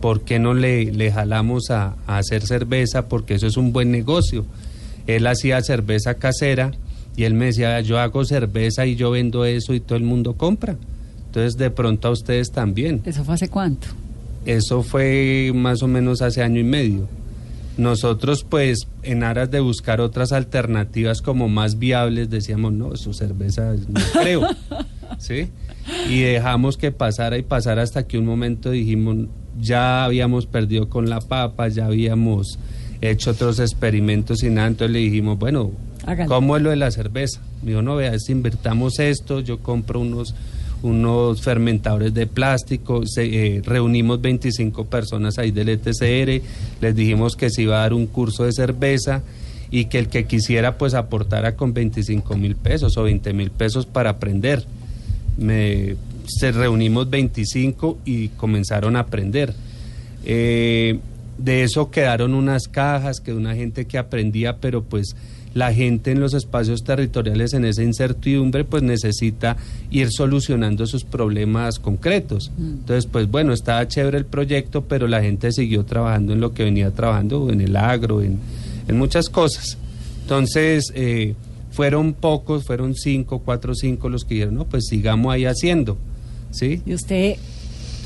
[0.00, 3.08] ¿Por qué no le, le jalamos a, a hacer cerveza?
[3.08, 4.44] Porque eso es un buen negocio.
[5.06, 6.72] Él hacía cerveza casera
[7.16, 10.04] y él me decía, "Vea, yo hago cerveza y yo vendo eso y todo el
[10.04, 10.76] mundo compra.
[11.26, 13.02] Entonces de pronto a ustedes también.
[13.04, 13.88] ¿Eso fue hace cuánto?
[14.46, 17.08] Eso fue más o menos hace año y medio.
[17.76, 23.74] Nosotros, pues, en aras de buscar otras alternativas como más viables, decíamos, no, su cerveza
[23.88, 24.46] no creo.
[25.18, 25.48] ¿Sí?
[26.08, 29.26] Y dejamos que pasara y pasara hasta que un momento dijimos,
[29.60, 32.58] ya habíamos perdido con la papa, ya habíamos
[33.10, 35.70] hecho otros experimentos y nada, entonces le dijimos, bueno,
[36.06, 36.28] Hágale.
[36.28, 37.40] ¿cómo es lo de la cerveza?
[37.62, 40.34] Me dijo, no, vea, es invertamos esto, yo compro unos
[40.82, 43.24] unos fermentadores de plástico, se,
[43.56, 46.42] eh, reunimos 25 personas ahí del ETCR,
[46.82, 49.22] les dijimos que se iba a dar un curso de cerveza
[49.70, 53.86] y que el que quisiera pues aportara con 25 mil pesos o 20 mil pesos
[53.86, 54.64] para aprender.
[55.38, 59.54] Me se reunimos 25 y comenzaron a aprender.
[60.24, 60.98] Eh,
[61.38, 65.16] de eso quedaron unas cajas, que una gente que aprendía, pero pues
[65.54, 69.56] la gente en los espacios territoriales en esa incertidumbre pues necesita
[69.90, 72.50] ir solucionando sus problemas concretos.
[72.58, 76.64] Entonces pues bueno, estaba chévere el proyecto, pero la gente siguió trabajando en lo que
[76.64, 78.38] venía trabajando, en el agro, en,
[78.88, 79.78] en muchas cosas.
[80.22, 81.34] Entonces eh,
[81.70, 85.96] fueron pocos, fueron cinco, cuatro, cinco los que dijeron, no, pues sigamos ahí haciendo.
[86.50, 86.82] ¿Sí?
[86.86, 87.36] Y usted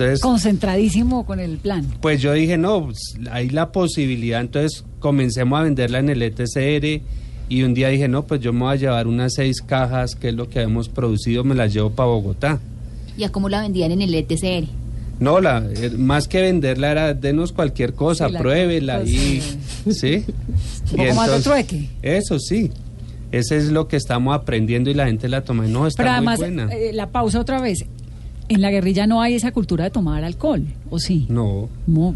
[0.00, 1.84] Entonces, concentradísimo con el plan.
[2.00, 2.98] pues yo dije, no, pues,
[3.30, 7.00] hay la posibilidad, entonces comencemos a venderla en el ETCR
[7.48, 10.28] y un día dije, no, pues yo me voy a llevar unas seis cajas, que
[10.28, 12.60] es lo que hemos producido, me las llevo para Bogotá.
[13.16, 14.68] ¿Y a cómo la vendían en el ETCR?
[15.18, 19.42] No, la, eh, más que venderla era denos cualquier cosa, Sí, pruébela y...
[19.90, 20.24] ¿Sí?
[20.92, 21.88] Un poco más de trueque.
[22.02, 22.70] Eso sí,
[23.32, 26.16] ese es lo que estamos aprendiendo y la gente la toma no, está Pero muy
[26.18, 26.68] además, buena.
[26.72, 27.84] eh, la pausa otra vez.
[28.48, 31.26] En la guerrilla no hay esa cultura de tomar alcohol, ¿o sí?
[31.28, 32.14] No, No.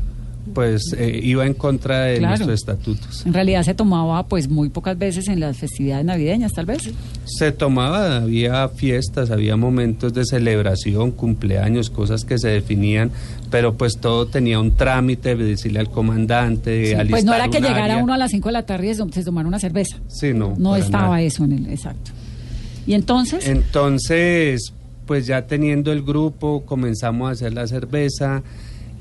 [0.55, 2.31] pues eh, iba en contra de Claro.
[2.37, 3.25] nuestros estatutos.
[3.27, 6.91] En realidad se tomaba pues muy pocas veces en las festividades navideñas, tal vez.
[7.27, 13.11] Se tomaba, había fiestas, había momentos de celebración, cumpleaños, cosas que se definían,
[13.51, 17.61] pero pues todo tenía un trámite de decirle al comandante, Sí, pues no era que
[17.61, 18.03] llegara área.
[18.03, 19.99] uno a las 5 de la tarde y se tomara una cerveza.
[20.09, 20.55] Sí, no.
[20.59, 21.21] No estaba nada.
[21.23, 22.11] eso en el exacto.
[22.87, 24.73] Y entonces, Entonces,
[25.07, 28.43] pues ya teniendo el grupo, comenzamos a hacer la cerveza.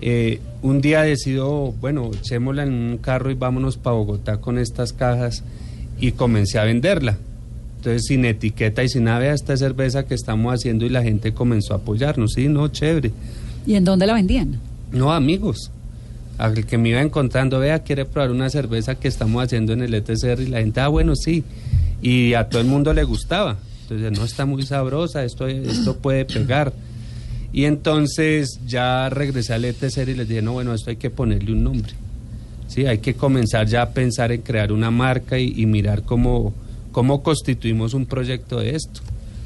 [0.02, 4.94] Eh, un día decido, bueno, echémosla en un carro y vámonos para Bogotá con estas
[4.94, 5.44] cajas
[6.00, 7.18] y comencé a venderla.
[7.78, 11.34] Entonces, sin etiqueta y sin nada, "Vea esta cerveza que estamos haciendo y la gente
[11.34, 12.34] comenzó a apoyarnos.
[12.34, 13.12] Sí, no, chévere.
[13.66, 14.60] ¿y en dónde la vendían?
[14.92, 15.72] No, amigos.
[16.38, 19.94] Al que me iba encontrando, vea, quiere probar una cerveza que estamos haciendo en el
[19.94, 21.44] ETCR y la gente, ah, bueno, sí.
[22.02, 23.58] Y a todo el mundo le gustaba.
[23.92, 26.74] No está muy sabrosa, esto, esto puede pegar.
[27.54, 31.52] Y entonces ya regresé al ETCR y les dije, no, bueno, esto hay que ponerle
[31.52, 31.94] un nombre.
[32.68, 36.54] Sí, hay que comenzar ya a pensar en crear una marca y, mirar cómo,
[36.94, 39.02] cómo constituimos un proyecto de esto.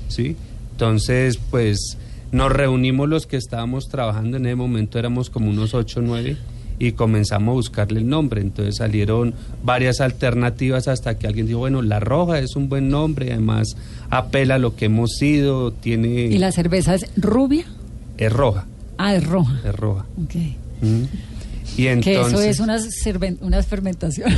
[0.10, 0.36] ¿sí?
[0.74, 1.98] Entonces, pues
[2.32, 6.38] nos reunimos los que estábamos trabajando en ese momento, éramos como unos 8 o 9
[6.80, 8.42] y comenzamos a buscarle el nombre.
[8.42, 9.34] Entonces salieron
[9.64, 13.76] varias alternativas hasta que alguien dijo, bueno, La Roja es un buen nombre, además
[14.10, 16.08] apela a lo que hemos sido, tiene...
[16.26, 17.66] ¿Y la cerveza es rubia?
[18.18, 18.66] Es roja,
[18.98, 19.60] Ah, es roja.
[19.66, 20.06] es roja.
[20.24, 20.36] Ok.
[20.82, 21.04] Mm.
[21.78, 22.14] Y entonces...
[22.14, 22.88] que eso es unas,
[23.42, 24.38] unas fermentaciones.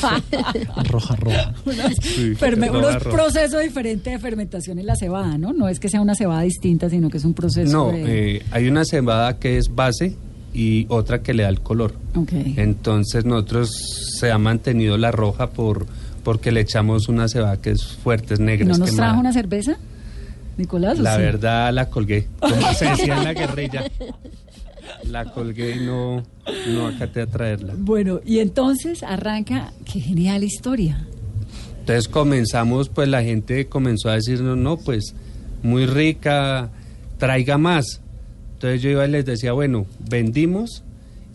[0.88, 1.52] Roja, roja.
[1.66, 3.16] unas Sí, ferme- roja, unos roja.
[3.16, 5.52] procesos diferentes de fermentación en la cebada, ¿no?
[5.52, 8.36] No es que sea una cebada distinta, sino que es un proceso No, de...
[8.36, 10.16] eh, hay una cebada que es base
[10.54, 11.94] y otra que le da el color.
[12.14, 12.32] Ok.
[12.56, 13.70] Entonces nosotros
[14.18, 15.86] se ha mantenido la roja por
[16.24, 18.66] porque le echamos una cebada que es fuerte, es ¿Y negra.
[18.66, 19.08] no nos quemada.
[19.08, 19.76] trajo una cerveza,
[20.56, 20.98] Nicolás?
[20.98, 21.22] La sí?
[21.22, 23.84] verdad la colgué, como se decía en la guerrilla.
[25.04, 26.22] La colgué y no,
[26.74, 27.74] no acaté a traerla.
[27.78, 31.06] Bueno, y entonces arranca, qué genial historia.
[31.80, 35.14] Entonces comenzamos, pues la gente comenzó a decirnos, no, pues
[35.62, 36.68] muy rica,
[37.18, 38.00] traiga más.
[38.58, 40.82] Entonces yo iba y les decía, bueno, vendimos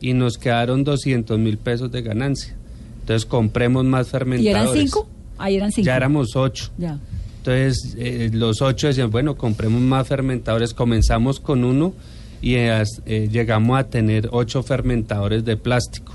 [0.02, 2.54] y nos quedaron 200 mil pesos de ganancia.
[3.00, 4.62] Entonces compremos más ¿Y fermentadores.
[4.62, 5.08] eran cinco?
[5.38, 5.86] Ahí eran cinco.
[5.86, 6.70] Ya éramos ocho.
[6.78, 7.00] Ya.
[7.38, 10.74] Entonces eh, los ocho decían, bueno, compremos más fermentadores.
[10.74, 11.94] Comenzamos con uno
[12.42, 12.84] y eh,
[13.32, 16.12] llegamos a tener ocho fermentadores de plástico.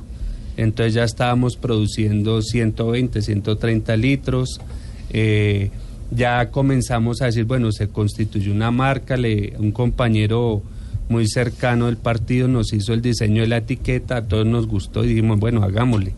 [0.59, 4.61] Entonces ya estábamos produciendo 120, 130 litros.
[5.09, 5.71] Eh,
[6.11, 10.63] ya comenzamos a decir, bueno, se constituyó una marca, le, un compañero
[11.09, 15.05] muy cercano del partido nos hizo el diseño de la etiqueta, a todos nos gustó
[15.05, 16.15] y dijimos, bueno, hagámosle.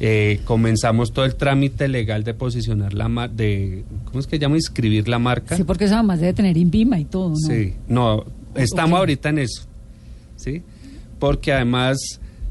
[0.00, 4.56] Eh, comenzamos todo el trámite legal de posicionar la marca, de, ¿cómo es que llama?
[4.56, 5.56] Inscribir la marca.
[5.56, 7.36] Sí, porque eso además debe tener INVIMA y todo, ¿no?
[7.36, 8.24] Sí, no,
[8.56, 9.62] estamos ahorita en eso,
[10.36, 10.62] ¿sí?
[11.20, 11.98] Porque además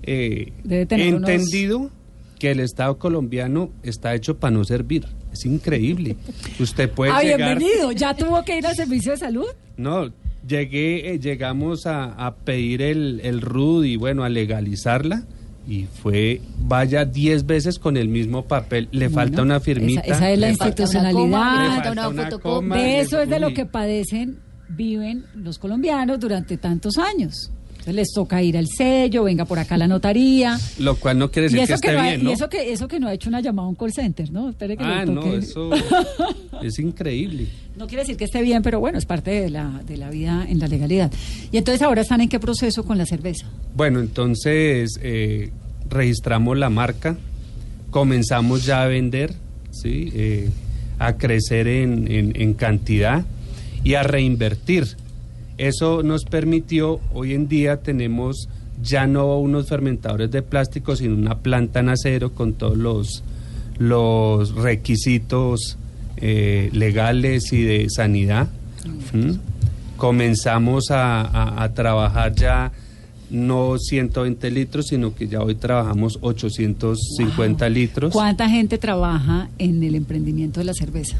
[0.04, 1.90] eh, Debe he tener unos- entendido
[2.40, 5.06] que el Estado colombiano está hecho para no servir.
[5.32, 6.16] Es increíble.
[6.60, 7.58] Usted puede ah, llegar...
[7.60, 7.92] bienvenido.
[7.92, 9.46] ¿Ya tuvo que ir al servicio de salud?
[9.78, 10.12] No,
[10.48, 15.23] llegué, eh, llegamos a, a pedir el, el RUD y bueno, a legalizarla
[15.67, 20.02] y fue, vaya 10 veces con el mismo papel, le Bueno, falta una firmita.
[20.02, 21.62] Esa, esa es la le falta- institucionalidad.
[21.63, 24.39] le falta una coma, De le- eso es de lo que padecen,
[24.69, 27.52] viven los colombianos durante tantos años.
[27.82, 30.60] Entonces les toca ir al sello, venga por acá a la notaría.
[30.77, 32.71] Lo cual no quiere decir que eso que, esté no ha, bien, y eso que
[32.71, 34.50] eso que no ha hecho una llamada a un call center, ¿no?
[34.52, 35.71] Espere que Ah, no, eso
[36.62, 37.48] es increíble.
[37.75, 40.46] No quiere decir que esté bien, pero bueno, es parte de la, de la vida
[40.48, 41.12] en la legalidad.
[41.52, 43.48] Y entonces ahora están en qué proceso con la cerveza.
[43.75, 45.50] Bueno, entonces eh,
[45.90, 47.17] registramos la marca,
[47.90, 49.34] comenzamos ya a vender,
[49.71, 50.12] ¿sí?
[50.13, 50.50] Eh,
[51.00, 53.25] a crecer en, en- en cantidad
[53.84, 54.86] y a reinvertir.
[55.68, 58.50] Eso nos permitió, hoy en día tenemos
[58.82, 63.24] ya no unos fermentadores de plástico, sino una planta en acero con todos los,
[63.78, 65.78] los requisitos
[66.18, 68.48] eh, legales y de sanidad.
[69.14, 69.34] ¿Mm?
[69.98, 72.72] Comenzamos a, a- a trabajar ya
[73.30, 78.12] no 120 litros, sino que ya hoy trabajamos 850 litros.
[78.14, 81.18] ¿Cuánta gente trabaja en el emprendimiento de la cerveza?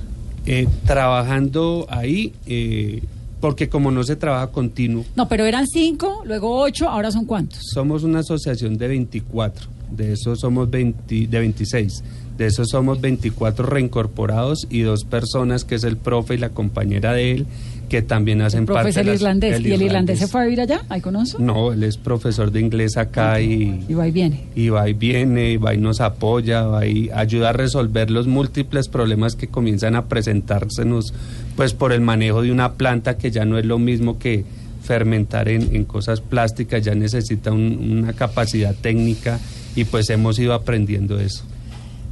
[0.48, 3.04] Eh, trabajando ahí, eh,
[3.42, 7.60] porque como no se trabaja continuo, No, pero eran cinco, luego ocho, ahora son cuántos.
[7.74, 12.04] somos una asociación de 24, de esos somos 20, de 26,
[12.38, 17.14] de esos somos 24 reincorporados y dos personas, que es el profe y la compañera
[17.14, 17.46] de él,
[17.92, 19.60] que también hacen parte Profesor de las- irlandés.
[19.60, 20.82] ¿Y el irlandés se fue a vivir allá?
[20.88, 21.36] ¿Ahí conoce?
[21.39, 23.84] No, él es profesor de inglés acá y...
[23.89, 24.46] Y va y viene.
[24.56, 28.88] y va y viene, va y nos apoya, va y ayuda a resolver los múltiples
[28.88, 31.14] problemas que comienzan a presentársenos,
[31.58, 34.46] pues por el manejo de una planta que ya no es lo mismo que
[34.82, 39.38] fermentar en, en cosas plásticas, ya necesita un- una capacidad técnica
[39.76, 41.44] y pues hemos ido aprendiendo eso.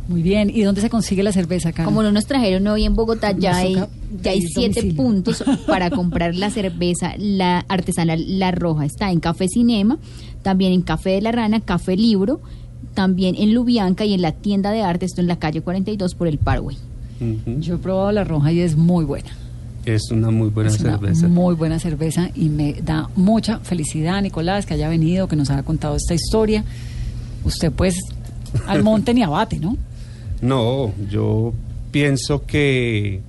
[0.10, 0.49] Muy bien.
[0.49, 1.93] ¿Y dónde se consigue la cerveza, Carlos?
[1.93, 5.03] Como no nos trajeron hoy en Bogotá, ya hay, ya hay siete domicilio.
[5.03, 8.86] puntos para comprar la cerveza la artesanal La Roja.
[8.86, 9.99] Está en Café Cinema,
[10.41, 12.41] también en Café de la Rana, Café Libro,
[12.95, 16.28] también en Lubianca y en la tienda de arte, esto en la calle 42 por
[16.28, 16.76] el Parway.
[17.60, 19.30] Yo he probado la roja y es muy buena.
[19.86, 21.28] Es una muy buena es una cerveza.
[21.28, 25.62] muy buena cerveza y me da mucha felicidad, Nicolás, que haya venido, que nos haya
[25.62, 26.64] contado esta historia.
[27.45, 27.95] Usted, pues,
[28.68, 29.78] al monte ni abate, ¿no?
[30.42, 31.54] No, yo
[31.92, 33.22] pienso que,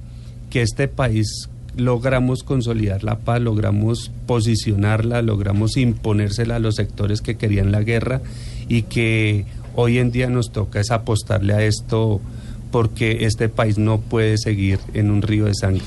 [0.48, 7.36] que este país logramos consolidar la paz, logramos posicionarla, logramos imponérsela a los sectores que
[7.36, 8.20] querían la guerra
[8.68, 12.20] y que hoy en día nos toca es apostarle a esto
[12.70, 15.82] porque este país no puede seguir en un río de sangre.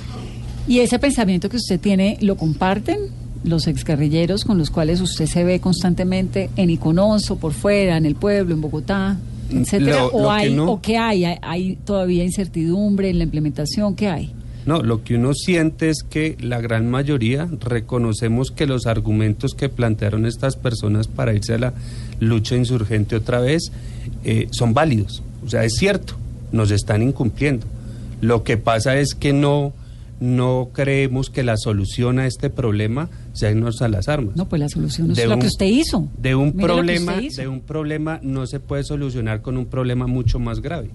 [0.68, 3.00] Y ese pensamiento que usted tiene, ¿lo comparten
[3.44, 8.06] los exguerrilleros con los cuales usted se ve constantemente en Iconos o por fuera, en
[8.06, 9.18] el pueblo, en Bogotá,
[9.62, 10.00] etcétera?
[10.00, 11.26] Lo- ¿O, que no- ¿O qué hay?
[11.26, 11.38] hay?
[11.42, 13.96] ¿Hay todavía incertidumbre en la implementación?
[13.96, 14.32] ¿Qué hay?
[14.66, 19.68] No, lo que uno siente es que la gran mayoría reconocemos que los argumentos que
[19.68, 21.74] plantearon estas personas para irse a la
[22.22, 23.72] lucha insurgente otra vez
[24.24, 25.22] eh, son válidos.
[25.46, 26.14] O sea, es cierto,
[26.54, 27.66] nos están incumpliendo.
[28.22, 29.74] Lo que pasa es que no,
[30.22, 33.10] no creemos que la solución a este problema
[33.42, 34.36] irnos a las armas.
[34.36, 36.08] No, pues la solución es De lo un- que usted hizo.
[36.18, 40.40] De un Mire problema, de un problema no se puede solucionar con un problema mucho
[40.40, 40.90] más grave.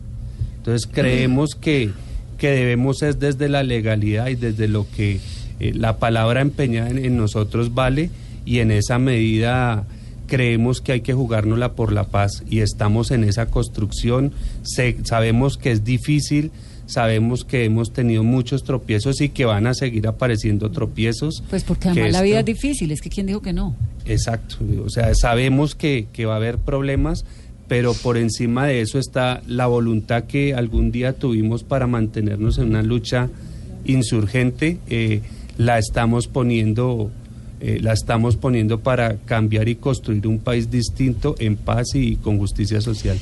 [0.59, 1.91] Entonces creemos que,
[2.39, 5.20] que debemos es desde la legalidad y desde lo que
[5.61, 8.11] eh, la palabra empeñada en, en nosotros vale
[8.45, 9.84] y en esa medida
[10.26, 14.32] creemos que hay que jugárnosla por la paz y estamos en esa construcción.
[14.62, 16.51] Se- sabemos que es difícil,
[16.89, 21.45] sabemos que hemos tenido muchos tropiezos y que van a seguir apareciendo tropiezos.
[21.49, 23.76] Pues porque que además la vida es difícil, es que ¿quién dijo que no?
[24.07, 27.24] Exacto, o sea, sabemos que, que va a haber problemas,
[27.68, 32.68] pero por encima de eso está la voluntad que algún día tuvimos para mantenernos en
[32.68, 33.28] una lucha
[33.84, 35.20] insurgente, eh,
[35.59, 37.11] la estamos poniendo,
[37.61, 42.39] eh, la estamos poniendo para cambiar y construir un país distinto en paz y con
[42.39, 43.18] justicia social.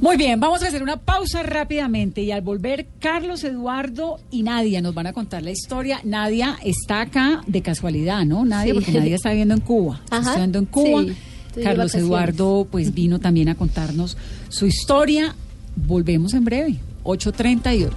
[0.00, 4.82] Muy bien, vamos a hacer una pausa rápidamente y al volver Carlos Eduardo y Nadia
[4.82, 6.00] nos van a contar la historia.
[6.04, 8.44] Nadia está acá de casualidad, ¿no?
[8.44, 8.80] Nadia, Sí.
[8.80, 10.00] porque Nadia está viviendo en Cuba.
[10.04, 11.02] Está estudiando en Cuba.
[11.54, 11.94] sí, Carlos.
[11.94, 14.18] Eduardo pues vino también a contarnos
[14.50, 15.34] su historia.
[15.76, 17.88] Volvemos en breve, 8.38.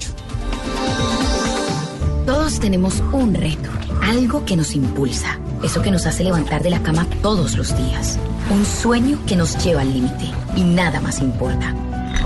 [2.25, 3.69] Todos tenemos un reto,
[4.03, 8.17] algo que nos impulsa, eso que nos hace levantar de la cama todos los días,
[8.51, 10.25] un sueño que nos lleva al límite
[10.55, 11.75] y nada más importa.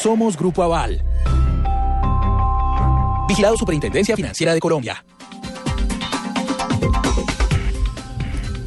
[0.00, 1.02] Somos Grupo Aval.
[3.26, 5.04] Vigilado Superintendencia Financiera de Colombia.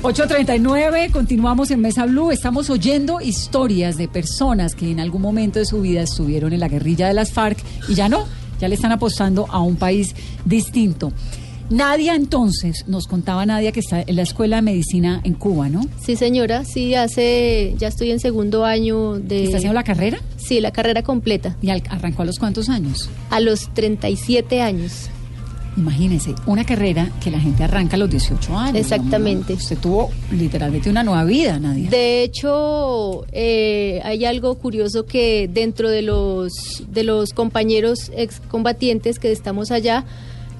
[0.01, 2.31] 8.39, continuamos en Mesa Blue.
[2.31, 6.67] Estamos oyendo historias de personas que en algún momento de su vida estuvieron en la
[6.67, 8.27] guerrilla de las FARC y ya no,
[8.59, 10.13] ya le están apostando a un país
[10.43, 11.13] distinto.
[11.71, 15.81] Nadia, entonces, nos contaba Nadia que está en la Escuela de Medicina en Cuba, ¿no?
[16.05, 19.45] Sí, señora, sí, hace, ya estoy en segundo año de...
[19.45, 20.19] ¿Está haciendo la carrera?
[20.37, 21.55] Sí, la carrera completa.
[21.61, 23.09] ¿Y al- arrancó a los cuántos años?
[23.29, 25.07] A los 37 años.
[25.77, 28.75] Imagínese, una carrera que la gente arranca a los 18 años.
[28.75, 29.53] Exactamente.
[29.53, 31.89] Usted tuvo literalmente una nueva vida, Nadia.
[31.89, 39.31] De hecho, eh, hay algo curioso que dentro de los, de los compañeros excombatientes que
[39.31, 40.03] estamos allá,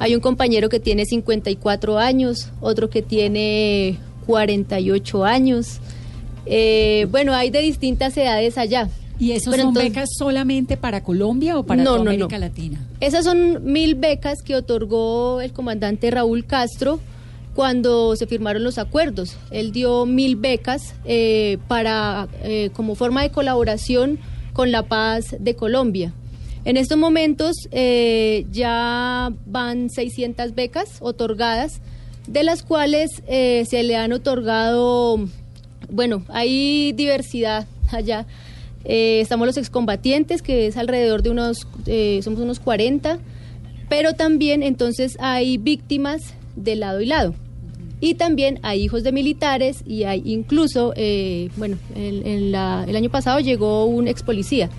[0.02, 5.80] hay un compañero que tiene 54 años, otro que tiene 48 años.
[6.46, 8.90] Eh, bueno, hay de distintas edades allá.
[9.20, 12.10] ¿Y Pero son entonces- becas solamente para Colombia o para No, toda no, no.
[12.12, 12.80] América Latina?
[13.00, 17.00] Esas son mil becas que otorgó el comandante Raúl Castro
[17.54, 19.36] cuando se firmaron los acuerdos.
[19.52, 24.18] Él dio mil becas eh, para eh, como forma de colaboración
[24.54, 26.14] con la paz de Colombia.
[26.64, 31.82] En estos momentos eh, ya van 600 becas otorgadas,
[32.28, 35.18] de las cuales eh, se le han otorgado,
[35.90, 38.28] bueno, hay diversidad allá.
[38.86, 43.18] Eh, estamos los excombatientes, que es alrededor de unos, eh, somos unos 40,
[43.90, 46.22] pero también entonces hay víctimas
[46.56, 47.34] de lado y lado.
[48.00, 52.96] Y también hay hijos de militares y hay incluso, eh, bueno, en- en la- el
[52.96, 54.70] año pasado llegó un ex policía.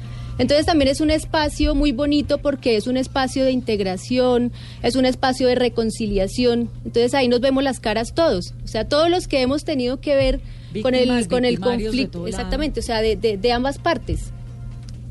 [0.42, 5.06] Entonces también es un espacio muy bonito porque es un espacio de integración, es un
[5.06, 6.68] espacio de reconciliación.
[6.84, 10.14] Entonces ahí nos vemos las caras todos, o sea, todos los que hemos tenido que
[10.16, 10.40] ver
[10.82, 12.28] con el con el conflicto, lado.
[12.28, 14.32] exactamente, o sea, de, de- de ambas partes.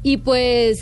[0.04, 0.80] Y pues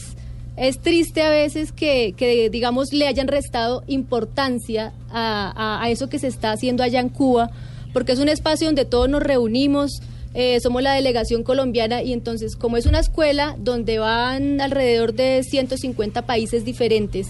[0.57, 6.09] es triste a veces que, que, digamos, le hayan restado importancia a, a- a eso
[6.09, 7.51] que se está haciendo allá en Cuba,
[7.93, 10.01] porque es un espacio donde todos nos reunimos,
[10.33, 15.43] eh, somos la delegación colombiana y entonces como es una escuela donde van alrededor de
[15.43, 17.29] 150 países diferentes,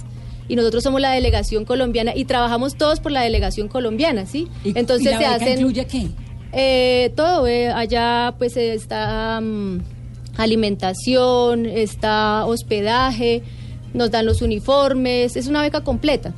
[0.49, 4.47] y nosotros somos la delegación colombiana y trabajamos todos por la delegación colombiana, ¿sí?
[4.63, 6.07] Entonces ¿Y la se hacen incluye qué?
[6.51, 9.79] eh, todo, eh, allá pues está mm,
[10.37, 13.43] alimentación, está hospedaje,
[13.93, 16.33] nos dan los uniformes, es una beca completa.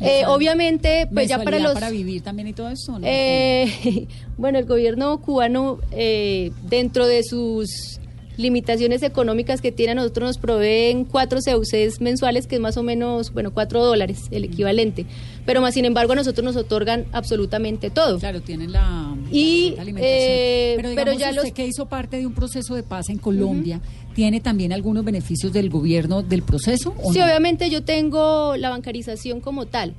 [0.00, 1.74] Eh, obviamente, pues ya para los...
[1.74, 3.06] para vivir también y todo eso, ¿no?
[3.06, 4.06] Eh,
[4.38, 8.00] bueno, el gobierno cubano, eh, dentro de sus
[8.36, 12.82] limitaciones económicas que tiene, a nosotros nos proveen cuatro CUCs mensuales, que es más o
[12.82, 15.04] menos, bueno, cuatro dólares, el equivalente.
[15.50, 18.20] Pero más sin embargo, a nosotros nos otorgan absolutamente todo.
[18.20, 20.20] Claro, tienen la, Y, la alimentación.
[20.22, 23.80] eh, pero, ya usted los- que hizo parte de un proceso de paz en Colombia,
[24.14, 26.94] ¿tiene también algunos beneficios del gobierno del proceso?
[27.12, 27.24] Sí, no?
[27.24, 29.92] obviamente yo tengo la bancarización como tal.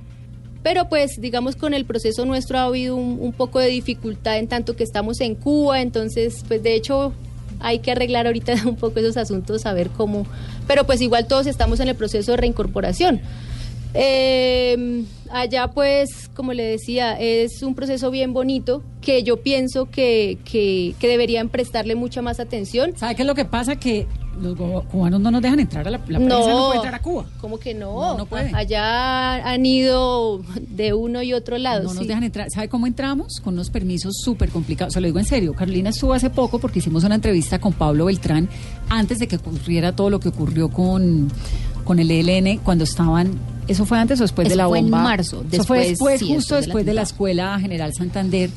[0.64, 4.48] Pero pues digamos con el proceso nuestro ha habido un, un poco de dificultad en
[4.48, 7.12] tanto que estamos en Cuba, entonces pues de hecho
[7.60, 10.26] hay que arreglar ahorita un poco esos asuntos, a ver cómo,
[10.68, 13.20] pero pues igual todos estamos en el proceso de reincorporación.
[13.94, 15.04] Eh,
[15.34, 20.96] allá pues, como le decía, es un proceso bien bonito que yo pienso que, que,
[21.00, 22.96] que deberían prestarle mucha más atención.
[22.96, 23.76] ¿Sabe qué es lo que pasa?
[23.76, 24.08] Que
[24.40, 27.26] los cubanos no nos dejan entrar a la, la prensa no puede entrar a Cuba.
[27.40, 27.94] ¿Cómo que no?
[27.94, 28.52] No, no puede.
[28.54, 31.84] Allá han ido de uno y otro lado.
[31.84, 32.48] No nos dejan entrar.
[32.50, 33.40] ¿Sabe cómo entramos?
[33.44, 34.94] Con unos permisos súper complicados.
[34.94, 35.54] Se lo digo en serio.
[35.54, 38.50] Carolina estuvo hace poco porque hicimos una entrevista con Pablo Beltrán
[38.90, 41.30] antes de que ocurriera todo lo que ocurrió con,
[41.84, 43.32] con el ELN cuando estaban.
[43.68, 45.04] ¿Eso fue antes o después de la fue en bomba?
[45.04, 48.50] marzo, Eso fue después, sí, justo después de la Escuela General Santander.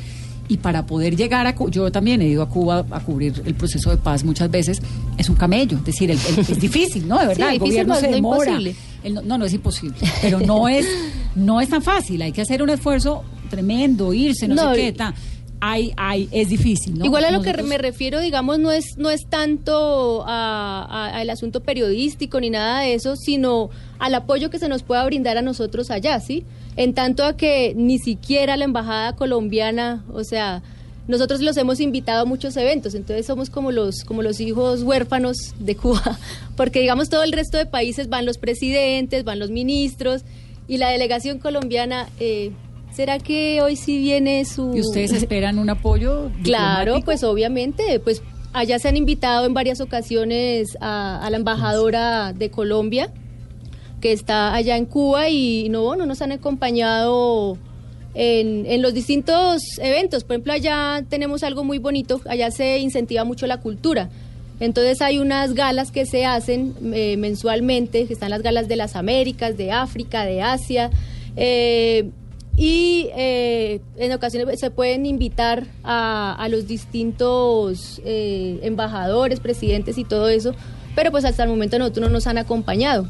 [0.46, 3.54] Y para poder llegar a Cu- yo también he ido a Cuba a cubrir el
[3.54, 4.82] proceso de paz muchas veces,
[5.16, 7.18] es un camello, es decir, el- el- es difícil, ¿no?
[7.18, 8.58] De verdad, Sí, el gobierno no, se demora.
[9.02, 10.86] El no, no, no es imposible, pero no es,
[11.34, 12.20] no es tan fácil.
[12.20, 15.14] Hay que hacer un esfuerzo tremendo, irse, no, No, sé qué, ta.
[15.60, 17.04] Hay, hay, es difícil, ¿no?
[17.06, 21.30] Igual a lo que me refiero, digamos, no es, no es tanto a- a- al
[21.30, 25.42] asunto periodístico ni nada de eso, sino al apoyo que se nos pueda brindar a
[25.42, 26.44] nosotros allá, ¿sí?
[26.76, 30.62] En tanto a que ni siquiera la embajada colombiana, o sea,
[31.06, 35.36] nosotros los hemos invitado a muchos eventos, entonces somos como los, como los hijos huérfanos
[35.58, 36.18] de Cuba,
[36.56, 40.22] porque digamos todo el resto de países van los presidentes, van los ministros,
[40.66, 42.50] y la delegación colombiana, eh,
[42.94, 44.74] ¿será que hoy sí viene su...
[44.74, 46.30] ¿Y ustedes esperan un apoyo?
[46.42, 48.22] Claro, pues obviamente, pues
[48.52, 53.12] allá se han invitado en varias ocasiones a, a la embajadora de Colombia,
[54.00, 57.56] que está allá en Cuba, y no, no nos han acompañado
[58.14, 60.24] en, en los distintos eventos.
[60.24, 64.10] Por ejemplo, allá tenemos algo muy bonito, allá se incentiva mucho la cultura.
[64.60, 68.94] Entonces hay unas galas que se hacen eh, mensualmente, que están las galas de las
[68.94, 70.90] Américas, de África, de Asia.
[71.36, 72.10] eh,
[72.56, 80.04] y eh, en ocasiones se pueden invitar a, a los distintos eh, embajadores, presidentes y
[80.04, 80.54] todo eso,
[80.94, 83.08] pero pues hasta el momento nosotros no nos han acompañado.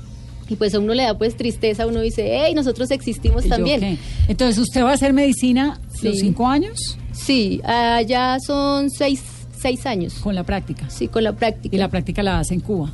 [0.49, 3.57] Y pues a uno le da pues tristeza, uno dice, hey, nosotros existimos ¿Y yo
[3.57, 3.81] también.
[3.81, 3.99] qué?
[4.29, 6.99] Entonces, ¿usted va a hacer medicina los cinco años?
[7.13, 9.23] Sí, allá son seis,
[9.59, 10.15] seis años.
[10.15, 10.91] Con la práctica.
[10.91, 11.75] Sí, con la práctica.
[11.75, 12.93] Y la práctica la hace en Cuba.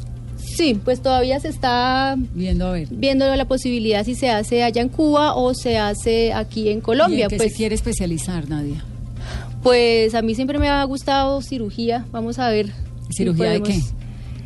[0.61, 2.89] Sí, pues todavía se está Viendo a ver.
[2.91, 6.81] viendo la posibilidad si se hace allá en Cuba o se hace aquí en ¿Y
[6.83, 7.25] Colombia.
[7.25, 8.85] en qué pues, se quiere especializar, Nadia?
[9.63, 12.05] pues a mí siempre me ha gustado cirugía.
[12.13, 12.67] Vamos a ver.
[13.09, 13.95] si ¿Cirugía de podemos-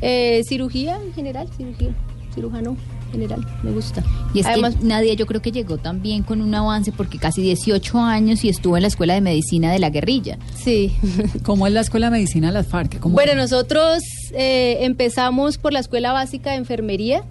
[0.03, 1.95] Eh, cirugía en general, cirugía,
[2.35, 2.77] cirujano
[3.15, 4.03] general, me gusta.
[4.35, 7.43] Y es Además, que Nadia yo creo que llegó también con un avance porque casi
[7.43, 10.39] 18 años y estuvo en la Escuela de Medicina de la Guerrilla.
[10.57, 10.93] Sí.
[11.43, 12.99] ¿Cómo es la Escuela de Medicina de las FARC?
[12.99, 14.03] ¿Cómo Bueno, nosotros
[14.33, 17.25] eh, empezamos por la Escuela Básica de Enfermería,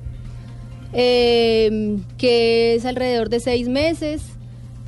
[0.94, 4.22] eh, que es alrededor de seis meses.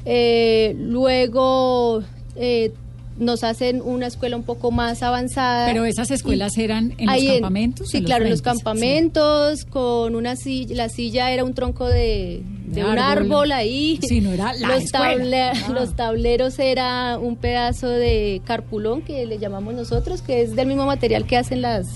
[0.06, 2.04] Eh, luego
[2.36, 2.74] eh,
[3.18, 5.66] nos hacen una escuela un poco más avanzada.
[5.68, 10.16] Pero esas escuelas eran en los campamentos, sí, en los claro, en los campamentos, con
[10.16, 10.76] una silla.
[10.76, 13.24] La silla era un tronco de, de De un árbol.
[13.24, 14.00] árbol ahí.
[14.08, 15.70] Sí, no era la los, Ah.
[15.74, 20.86] los tableros era un pedazo de carpulón que le llamamos nosotros, que es del mismo
[20.86, 21.88] material que hacen las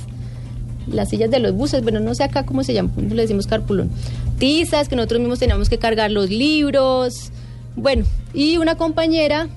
[0.87, 3.91] las sillas de los buses, bueno, no sé acá cómo se llama, le decimos carpulón.
[4.39, 7.31] Tizas, que nosotros mismos teníamos que cargar los libros.
[7.75, 9.49] Bueno, y una compañera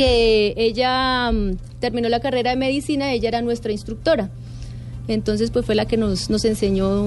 [0.00, 4.30] que ella mm, terminó la carrera de medicina, ella era nuestra instructora.
[5.08, 7.02] Entonces, pues fue la que nos, nos enseñó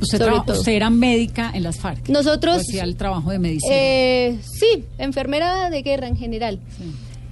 [0.00, 0.58] Usted, sobre todo.
[0.58, 2.08] usted era médica en las FARC.
[2.08, 3.72] Nosotros- ¿O hacía el trabajo de medicina.
[3.74, 6.58] Eh, sí, enfermera de guerra en general.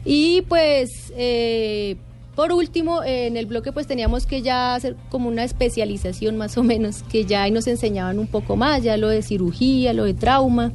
[0.05, 1.97] Y pues, eh,
[2.37, 6.57] por último, eh, en el bloque pues teníamos que ya hacer como una especialización más
[6.57, 10.05] o menos, que ya ahí nos enseñaban un poco más, ya lo de cirugía, lo
[10.05, 10.73] de trauma.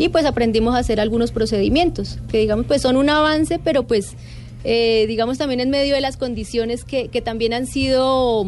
[0.00, 4.14] Y pues aprendimos a hacer algunos procedimientos, que digamos pues son un avance, pero pues
[4.64, 8.46] eh, digamos también en medio de las condiciones que, que también han sido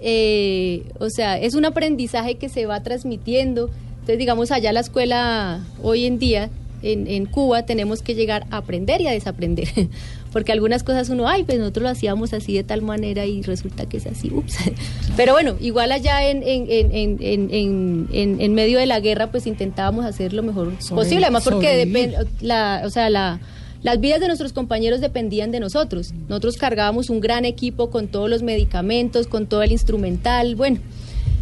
[0.00, 3.70] eh, o sea, es un aprendizaje que se va transmitiendo.
[3.92, 6.50] Entonces, digamos, allá la escuela hoy en día,
[6.82, 9.68] en, en Cuba, tenemos que llegar a aprender y a desaprender.
[10.36, 13.86] Porque algunas cosas uno, ay, pues nosotros lo hacíamos así de tal manera y resulta
[13.86, 14.54] que es así, ups.
[15.16, 19.46] Pero bueno, igual allá en, en, en, en, en, en- medio de la guerra, pues
[19.46, 21.24] intentábamos hacer lo mejor Sobre- posible.
[21.24, 23.40] Además, porque depende, la, o sea, la,
[23.82, 26.12] las vidas de nuestros compañeros dependían de nosotros.
[26.28, 30.54] Nosotros cargábamos un gran equipo con todos los medicamentos, con todo el instrumental.
[30.54, 30.80] Bueno,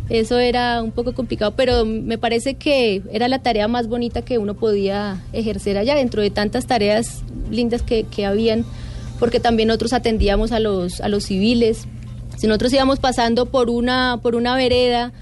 [0.09, 4.39] eso era un poco complicado, pero me parece que era la tarea más bonita que
[4.39, 8.65] uno podía ejercer allá, dentro de tantas tareas lindas que, que habían,
[9.19, 11.87] porque también nosotros atendíamos a los, a los civiles.
[12.37, 15.13] Si nosotros íbamos pasando por una, por una vereda,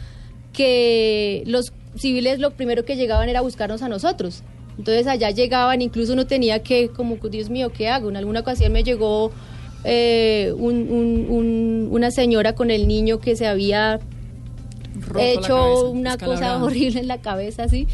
[0.52, 4.42] que los civiles lo primero que llegaban era buscarnos a nosotros.
[4.78, 8.08] Entonces allá llegaban, incluso uno tenía que, como, Dios mío, ¿qué hago?
[8.08, 9.30] En alguna ocasión me llegó
[9.84, 13.98] eh, un- un- un- una señora con el niño que se había
[15.00, 17.88] Roto hecho cabeza, una cosa horrible en la cabeza, así.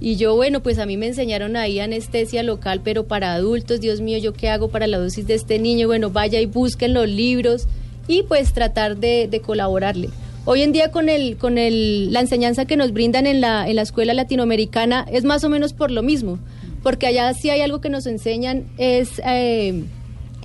[0.00, 4.00] Y yo, bueno, pues a mí me enseñaron ahí anestesia local, pero para adultos, Dios
[4.00, 5.88] mío, ¿yo qué hago para la dosis de este niño?
[5.88, 7.66] Bueno, vaya y busquen los libros
[8.06, 10.08] y pues tratar de, colaborarle.
[10.44, 13.76] Hoy en día con el, con el, la enseñanza que nos brindan en la, en
[13.76, 16.38] la escuela latinoamericana es más o menos por lo mismo,
[16.82, 19.82] porque allá sí hay algo que nos enseñan, es, eh,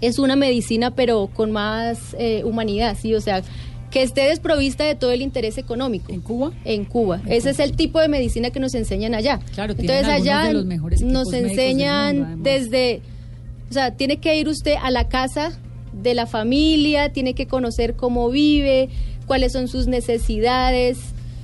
[0.01, 3.43] es una medicina pero con más eh, humanidad, sí, o sea,
[3.93, 6.11] que esté desprovista de todo el interés económico.
[6.11, 6.51] ¿En Cuba?
[6.65, 7.21] En Cuba.
[7.27, 9.39] Ese es el tipo de medicina que nos enseñan allá.
[9.53, 13.01] Claro, Entonces allá de los mejores nos enseñan mundo, desde,
[13.69, 15.51] o sea, tiene que ir usted a la casa
[15.91, 18.89] de la familia, tiene que conocer cómo vive,
[19.27, 20.97] cuáles son sus necesidades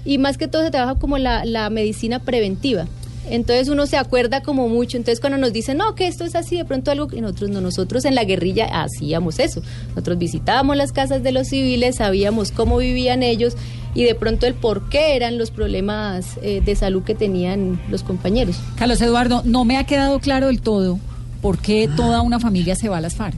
[0.04, 2.88] y más que todo se trabaja como la, la medicina preventiva.
[3.30, 6.58] Entonces uno se acuerda como mucho, entonces cuando nos dicen, no, que esto es así,
[6.58, 9.62] de pronto algo que nosotros no, nosotros en la guerrilla hacíamos eso.
[9.90, 13.56] Nosotros visitábamos las casas de los civiles, sabíamos cómo vivían ellos
[13.94, 18.02] y de pronto el por qué eran los problemas eh, de salud que tenían los
[18.04, 18.56] compañeros.
[18.78, 20.98] Carlos Eduardo, no me ha quedado claro del todo
[21.42, 23.38] por qué toda una familia se va a las FARC.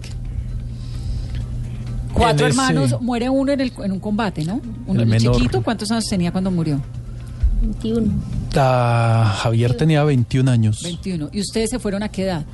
[2.13, 4.61] Cuatro hermanos, muere uno en, el- en un combate, ¿no?
[4.85, 5.35] Uno El menor.
[5.35, 6.81] chiquito, ¿cuántos años tenía cuando murió?
[7.61, 8.11] 21.
[8.55, 10.81] Ah, Javier tenía 21 años.
[10.83, 11.29] 21.
[11.31, 12.45] ¿Y ustedes se fueron a qué edad?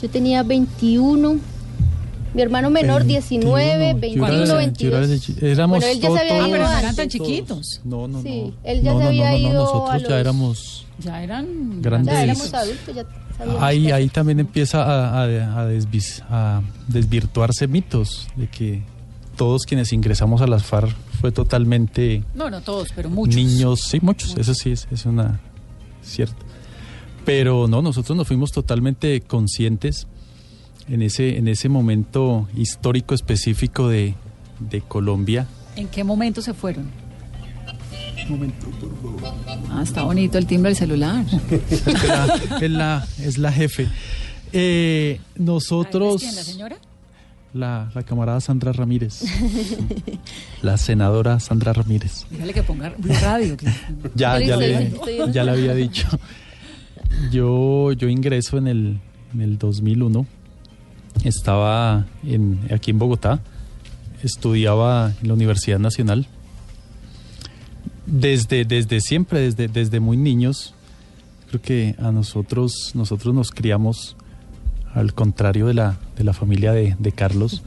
[0.00, 1.38] Yo tenía 21,
[2.34, 4.92] mi hermano menor 19, 21, Yo era- 22.
[4.92, 6.78] yo era de chi- éramos Bueno, él ya se to- había todos- ido pero no
[6.78, 7.80] eran tan chiquitos.
[7.84, 8.52] No, no, Sí, no.
[8.64, 11.22] él ya no, se no, había no, no, ido nosotros a ya los- éramos Ya
[11.22, 12.12] eran Grandes.
[12.14, 13.04] Ya éramos adultos, ya
[13.36, 18.82] sabíamos Ahí, ahí también empieza a, a- a desvis- a desvirtuarse mitos de que
[19.36, 23.34] todos quienes ingresamos a las FARC fue totalmente No, no todos, pero muchos.
[23.36, 25.40] niños, sí, muchos, eso sí es, es una
[26.02, 26.36] cierto.
[27.24, 30.06] Pero no, nosotros nos fuimos totalmente conscientes
[30.88, 34.14] en ese, en ese momento histórico específico de,
[34.60, 35.46] de Colombia.
[35.76, 36.90] ¿En qué momento se fueron?
[38.28, 39.58] momento, por favor.
[39.70, 41.24] Ah, está bonito el timbre del celular.
[41.50, 43.88] Es, que la, es, la, es la jefe.
[44.52, 46.20] Eh, nosotros...
[46.20, 46.76] ¿Quién, la señora?
[47.54, 49.22] La, la camarada Sandra Ramírez.
[50.62, 52.26] la senadora Sandra Ramírez.
[52.30, 53.56] Dígale que ponga Blue Radio.
[53.56, 53.66] que-
[54.14, 54.92] Ya, ya, le,
[55.32, 56.06] ya le había dicho.
[57.32, 59.00] Yo, yo ingreso en el,
[59.34, 60.26] en el 2001.
[61.24, 63.40] Estaba en, aquí en Bogotá.
[64.22, 66.26] Estudiaba en la Universidad Nacional.
[68.06, 70.74] Desde, desde siempre, desde, desde muy niños,
[71.48, 74.16] creo que a nosotros, nosotros nos criamos
[74.98, 77.62] al contrario de la, de la familia de, de Carlos.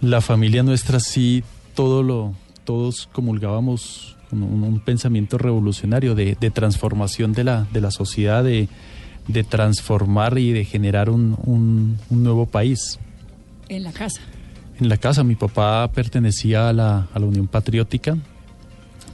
[0.00, 6.50] La familia nuestra sí, todo lo, todos comulgábamos con un, un pensamiento revolucionario de, de
[6.50, 8.68] transformación de la, de la sociedad, de,
[9.28, 12.98] de transformar y de generar un, un- un nuevo país.
[13.68, 14.20] En la casa.
[14.80, 18.16] En la casa, mi papá pertenecía a la, a la Unión Patriótica.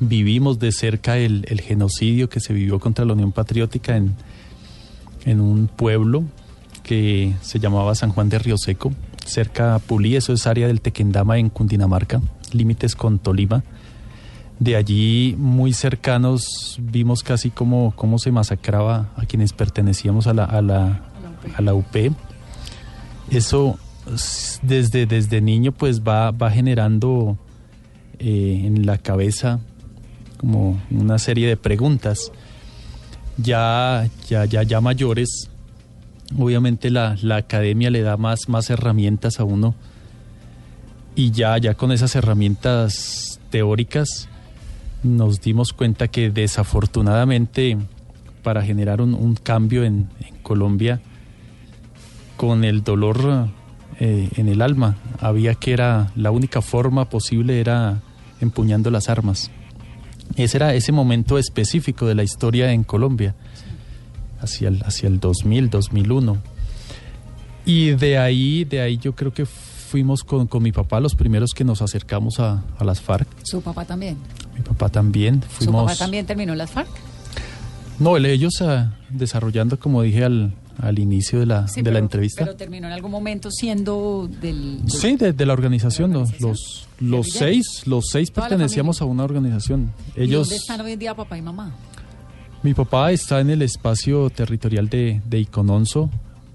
[0.00, 4.14] Vivimos de cerca el, el genocidio que se vivió contra la Unión Patriótica en,
[5.24, 6.22] en un pueblo
[6.88, 8.94] que se llamaba San Juan de Río Seco,
[9.26, 13.62] cerca a Pulí, eso es área del Tequendama en Cundinamarca, límites con Tolima.
[14.58, 20.44] De allí, muy cercanos, vimos casi cómo, cómo se masacraba a quienes pertenecíamos a la,
[20.44, 21.02] a la,
[21.54, 21.94] a la UP.
[23.30, 23.78] Eso
[24.62, 27.36] desde, desde niño pues va, va generando
[28.18, 29.60] eh, en la cabeza
[30.38, 32.32] como una serie de preguntas.
[33.36, 35.50] Ya, ya, ya, ya mayores,
[36.36, 39.74] obviamente la, la academia le da más, más herramientas a uno.
[41.14, 44.28] Y ya, ya con esas herramientas teóricas
[45.02, 47.76] nos dimos cuenta que desafortunadamente
[48.42, 50.08] para generar un, un cambio en,
[50.42, 51.02] Colombia
[52.38, 53.48] con el dolor
[54.00, 58.00] eh, en el alma había que era la única forma posible era
[58.40, 59.50] empuñando las armas.
[60.36, 63.34] Ese era ese momento específico de la historia en Colombia
[64.40, 66.36] hacia el, hacia el 2000 2001
[67.66, 71.50] y de ahí de ahí yo creo que fuimos con, con mi papá los primeros
[71.54, 74.16] que nos acercamos a, a las FARC Su papá también.
[74.54, 76.88] mi papá también Su papá también terminó las FARC.
[77.98, 81.98] no el- ellos ah, desarrollando como dije al, al inicio de la, Sí, de la
[81.98, 84.78] entrevista Pero terminó en algún momento siendo del.
[84.84, 89.24] del- Sí, de, de la organización, los, los, los seis, los seis pertenecíamos a una
[89.24, 89.90] organización.
[90.16, 91.74] ¿Y Ellos, ¿Dónde están hoy en día papá y mamá?
[92.62, 96.10] Mi papá está en el espacio territorial de, de Icononso,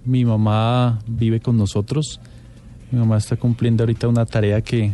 [0.06, 2.20] mi mamá vive con nosotros,
[2.92, 4.92] mi mamá está cumpliendo ahorita una tarea que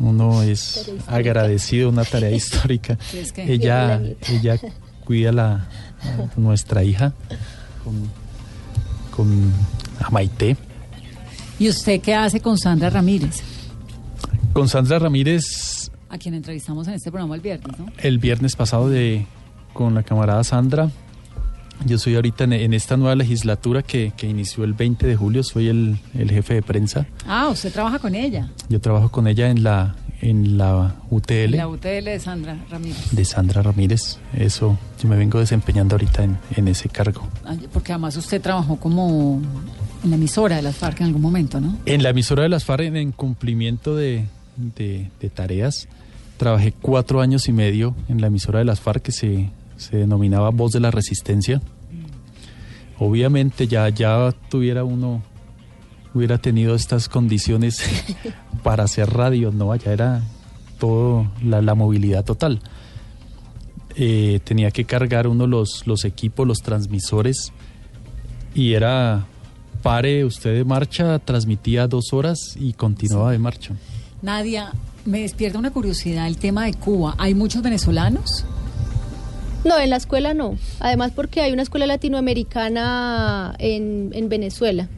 [0.00, 2.98] uno es agradecido, una tarea histórica.
[3.10, 4.58] Sí, es que- Ella, ella
[5.04, 5.52] cuida la,
[6.02, 7.12] a nuestra hija
[7.84, 7.94] con,
[9.14, 9.52] con
[10.00, 10.56] a Maite.
[11.58, 13.42] ¿Y usted qué hace con Sandra Ramírez?
[14.52, 17.86] Con Sandra Ramírez A quien entrevistamos en este programa el viernes, ¿no?
[17.98, 19.26] el viernes pasado de
[19.78, 20.90] con la camarada Sandra.
[21.86, 25.44] Yo soy ahorita en, en esta nueva legislatura que, que inició el 20 de julio,
[25.44, 27.06] soy el, el jefe de prensa.
[27.28, 28.50] Ah, usted trabaja con ella.
[28.68, 33.12] Yo trabajo con ella en la en la UTL La UTL de Sandra Ramírez.
[33.12, 34.18] de Sandra Ramírez.
[34.36, 37.28] Eso, yo me vengo desempeñando ahorita en, en ese cargo.
[37.72, 39.40] Porque además usted trabajó como
[40.02, 41.78] en la emisora de las FARC en algún momento, ¿no?
[41.86, 44.24] En la emisora de las FARC, en, en cumplimiento de,
[44.56, 45.86] de- de tareas,
[46.36, 50.50] trabajé cuatro años y medio en la emisora de las FARC que se, se denominaba
[50.50, 51.62] Voz de la Resistencia.
[52.98, 55.22] Obviamente ya, ya tuviera uno,
[56.12, 57.82] hubiera tenido estas condiciones
[58.62, 59.72] para hacer radio, ¿no?
[59.72, 60.22] Allá era
[60.78, 62.60] todo la, la movilidad total.
[63.94, 67.52] Eh, tenía que cargar uno los, los equipos, los transmisores,
[68.54, 69.26] y era
[69.82, 73.74] pare usted de marcha, transmitía dos horas y continuaba de marcha.
[74.22, 74.72] Nadia,
[75.04, 77.14] me despierta una curiosidad el tema de Cuba.
[77.18, 78.44] ¿Hay muchos venezolanos?
[79.68, 80.56] No, en la escuela no.
[80.80, 84.88] Además porque hay una escuela latinoamericana en, en Venezuela.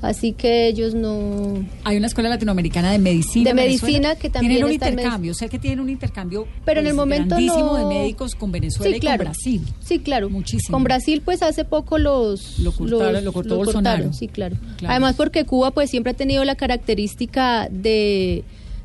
[0.00, 1.64] Así que ellos no...
[1.84, 3.50] Hay una escuela latinoamericana de medicina.
[3.50, 3.86] De Venezuela.
[3.98, 5.32] medicina que también Tienen un está intercambio.
[5.34, 8.50] Sé que tienen un intercambio Pero en el pues, momento grandísimo no- de médicos con
[8.50, 9.18] Venezuela Sí, y claro.
[9.18, 9.62] con Brasil.
[9.78, 10.28] Sí, claro.
[10.28, 10.74] Muchísimo.
[10.76, 12.58] Con Brasil, pues hace poco los.
[12.58, 13.96] Lo cortaron, los- lo cortó los Bolsonaro.
[13.98, 14.56] cortaron, Sí, claro.
[14.78, 14.90] Claro.
[14.90, 18.42] Además, porque Cuba, pues siempre ha tenido la característica de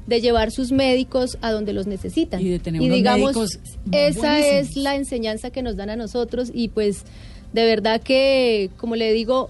[0.07, 2.41] de llevar sus médicos a donde los necesitan.
[2.41, 4.39] Y de tener unos digamos, esa buenísimos.
[4.69, 7.03] es la enseñanza que nos dan a nosotros y pues
[7.53, 9.49] de verdad que, como le digo,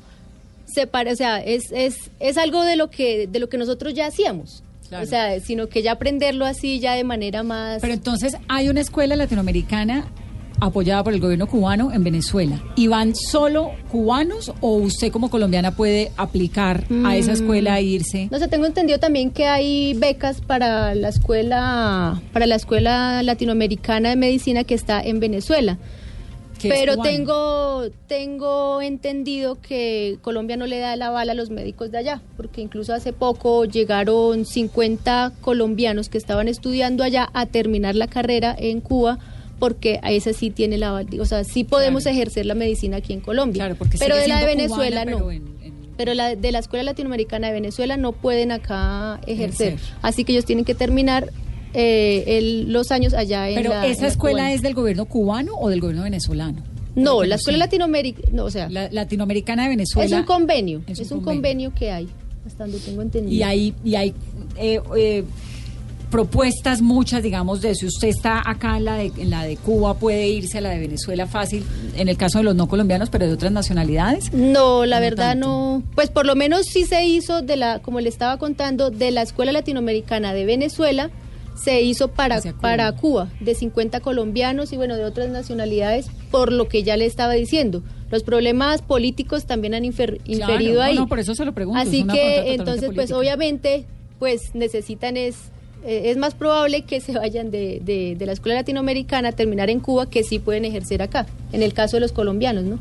[0.65, 3.93] se pare- o sea, es, es, es algo de lo que de lo que nosotros
[3.93, 4.63] ya hacíamos.
[4.89, 5.03] Claro.
[5.03, 8.79] O sea, sino que ya aprenderlo así ya de manera más Pero entonces hay una
[8.81, 10.05] escuela latinoamericana
[10.59, 12.61] apoyada por el gobierno cubano en Venezuela.
[12.75, 18.27] ¿Y van solo cubanos o usted como colombiana puede aplicar a esa escuela e irse?
[18.31, 24.09] No sé, tengo entendido también que hay becas para la escuela para la escuela latinoamericana
[24.09, 25.77] de medicina que está en Venezuela.
[26.61, 31.99] Pero tengo tengo entendido que Colombia no le da el aval a los médicos de
[31.99, 38.07] allá, porque incluso hace poco llegaron 50 colombianos que estaban estudiando allá a terminar la
[38.07, 39.19] carrera en Cuba
[39.59, 43.21] porque a esa sí tiene aval, o sea, sí podemos ejercer la medicina aquí en
[43.21, 43.75] Colombia.
[43.77, 45.17] porque pero de la de Venezuela cubana, no.
[45.17, 45.57] pero en-
[45.97, 49.69] Pero la de la Escuela Latinoamericana de Venezuela no pueden acá ejercer.
[49.73, 49.93] Ejercer.
[50.03, 51.31] Así que ellos tienen que terminar
[51.73, 54.53] eh, el- los años allá en Pero la- en esa la escuela cubana.
[54.53, 56.63] es del gobierno cubano o del gobierno venezolano?
[56.95, 57.59] No, la Escuela.
[57.59, 60.05] Latinoamericana, no, o sea, La- latinoamericana de Venezuela.
[60.05, 61.73] es un convenio, Es es, un un convenio.
[61.75, 62.07] que hay,
[62.45, 63.33] hasta donde tengo entendido.
[63.35, 64.13] y hay y hay
[64.57, 65.23] eh, eh,
[66.09, 69.95] propuestas muchas digamos de si usted está acá en la de en la de Cuba
[69.95, 73.27] puede irse a la de Venezuela fácil en el caso de los no colombianos pero
[73.27, 75.47] de otras nacionalidades No, la No verdad tanto.
[75.47, 75.83] no.
[75.95, 79.21] Pues por lo menos sí se hizo de la, como le estaba contando, de la
[79.21, 81.09] Escuela Latinoamericana de Venezuela,
[81.55, 82.53] se hizo para Cuba.
[82.61, 87.05] para Cuba, de 50 colombianos y bueno, de otras nacionalidades, por lo que ya le
[87.05, 87.83] estaba diciendo.
[88.11, 90.95] Los problemas políticos también han infer- inferido no, ahí.
[90.95, 93.85] no, por eso se lo pregunto, Así que entonces, pues obviamente,
[94.19, 95.35] pues necesitan es
[95.87, 99.69] eh, es más probable que se vayan de, de, de la escuela latinoamericana a terminar
[99.69, 102.77] en Cuba que sí pueden ejercer acá, en el caso de los colombianos, ¿no?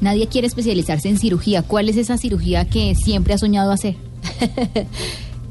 [0.00, 1.62] Nadie quiere especializarse en cirugía.
[1.62, 3.94] ¿Cuál es esa cirugía que siempre ha soñado hacer?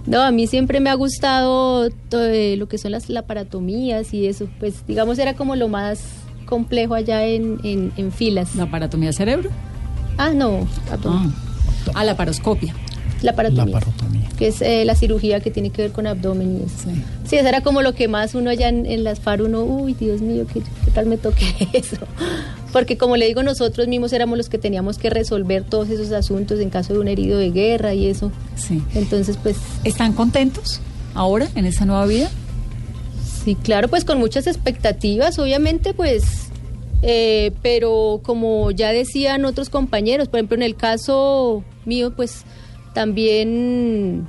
[0.05, 4.27] No, a mí siempre me ha gustado to- eh, lo que son las laparatomías y
[4.27, 4.49] eso.
[4.59, 6.01] Pues digamos era como lo más
[6.45, 8.53] complejo allá en, en, en filas.
[8.55, 9.49] la paratomía del cerebro
[10.17, 10.67] Ah, no,
[11.05, 11.29] ah,
[11.95, 12.75] a la paroscopia
[13.23, 13.81] laparatomía.
[14.37, 16.89] Que es eh, la cirugía que tiene que ver con abdomen y eso.
[17.25, 19.93] Sí, eso era como lo que más uno allá en, en las FAR, uno, uy,
[19.93, 21.97] Dios mío, ¿qué, qué tal me toque eso?
[22.71, 26.59] Porque como le digo, nosotros mismos éramos los que teníamos que resolver todos esos asuntos
[26.59, 28.31] en caso de un herido de guerra y eso.
[28.55, 29.57] sí Entonces, pues...
[29.83, 30.81] están contentos
[31.13, 32.29] ahora en esta nueva vida
[33.43, 36.23] Sí, claro, pues con muchas expectativas, obviamente, pues,
[37.01, 42.45] eh, pero como ya decían otros compañeros, por ejemplo, en el caso mío, pues
[42.93, 44.27] también,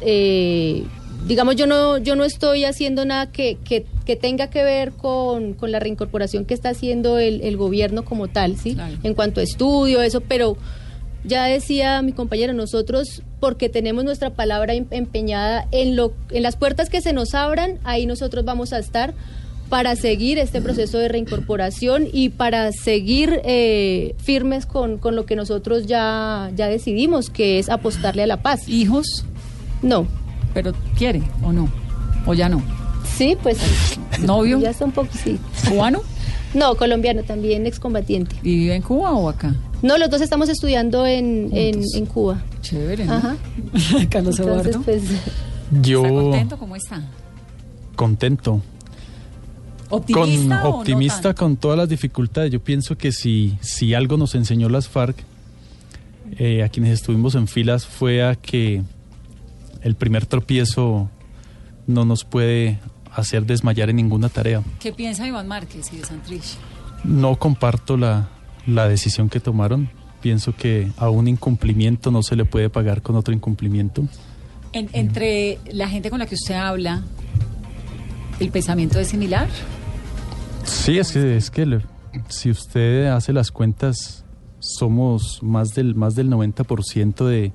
[0.00, 0.84] eh,
[1.26, 5.54] digamos, yo no, yo no estoy haciendo nada que, que, que tenga que ver con,
[5.54, 8.74] con la reincorporación que está haciendo el, el gobierno como tal, ¿sí?
[8.74, 8.96] Claro.
[9.02, 10.56] En cuanto a estudio, eso, pero
[11.24, 16.56] ya decía mi compañero, nosotros, porque tenemos nuestra palabra em- empeñada en, lo, en las
[16.56, 19.14] puertas que se nos abran, ahí nosotros vamos a estar
[19.68, 25.34] para seguir este proceso de reincorporación y para seguir eh, firmes con, con lo que
[25.36, 28.68] nosotros ya, ya decidimos, que es apostarle a la paz.
[28.68, 29.24] hijos
[29.82, 30.06] No.
[30.52, 31.68] pero quiere o no
[32.26, 32.62] o ya no
[33.16, 33.58] Sí, pues.
[34.20, 35.38] novio Ya está un poco, sí.
[35.68, 36.00] cubano
[36.54, 38.34] No, colombiano también, excombatiente.
[38.42, 42.42] y vive en Cuba o acá No, los dos estamos estudiando en, en, en Cuba.
[42.62, 43.12] chévere ¿no?
[43.14, 43.36] Ajá.
[44.10, 45.02] Carlos Entonces, Eduardo pues.
[45.82, 46.58] Yo ¿Está contento?
[46.58, 47.02] ¿Cómo está?
[47.96, 48.60] contento.
[49.90, 52.50] ¿Optimista con, o optimista con todas las dificultades.
[52.52, 55.16] Yo pienso que si, si algo nos enseñó las FARC,
[56.38, 58.82] eh, a quienes estuvimos en filas, fue a que
[59.82, 61.10] el primer tropiezo
[61.86, 62.78] no nos puede
[63.14, 64.62] hacer desmayar en ninguna tarea.
[64.80, 66.56] ¿Qué piensa Iván Márquez y de Santrich?
[67.04, 68.28] No comparto la,
[68.66, 69.90] la decisión que tomaron.
[70.22, 74.04] Pienso que a un incumplimiento no se le puede pagar con otro incumplimiento.
[74.72, 77.02] En- entre la gente con la que usted habla,
[78.40, 79.48] ¿el pensamiento es similar?
[80.64, 81.80] Sí, es que,
[82.28, 84.24] si usted hace las cuentas,
[84.58, 87.52] somos más del, más del 90% de,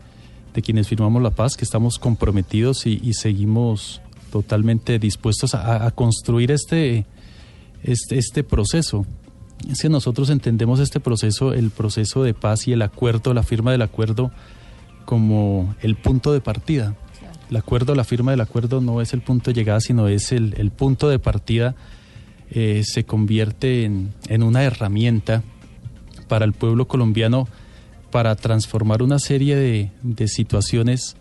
[0.53, 4.01] de quienes firmamos la paz, que estamos comprometidos y, seguimos
[4.31, 7.05] totalmente dispuestos a, a construir este,
[7.83, 9.05] este, este proceso.
[9.69, 13.71] Es que nosotros entendemos este proceso, el proceso de paz y el acuerdo, la firma
[13.71, 14.31] del acuerdo,
[15.05, 16.95] como el punto de partida.
[17.49, 20.53] El acuerdo, la firma del acuerdo no es el punto de llegada, sino es el,
[20.57, 21.75] el punto de partida.
[22.51, 25.43] eh, se convierte en, en una herramienta
[26.27, 27.47] para el pueblo colombiano
[28.11, 31.15] para transformar una serie de, de situaciones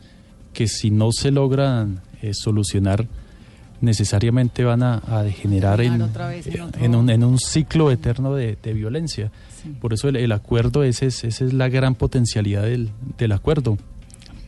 [0.54, 3.06] que si no se logran eh, solucionar
[3.80, 7.38] necesariamente van a, a degenerar en, Terminar otra vez en otro- en un, en un
[7.38, 9.30] ciclo eterno de, de violencia.
[9.80, 13.78] Por eso el, el acuerdo, ese es, esa es la gran potencialidad del, del acuerdo.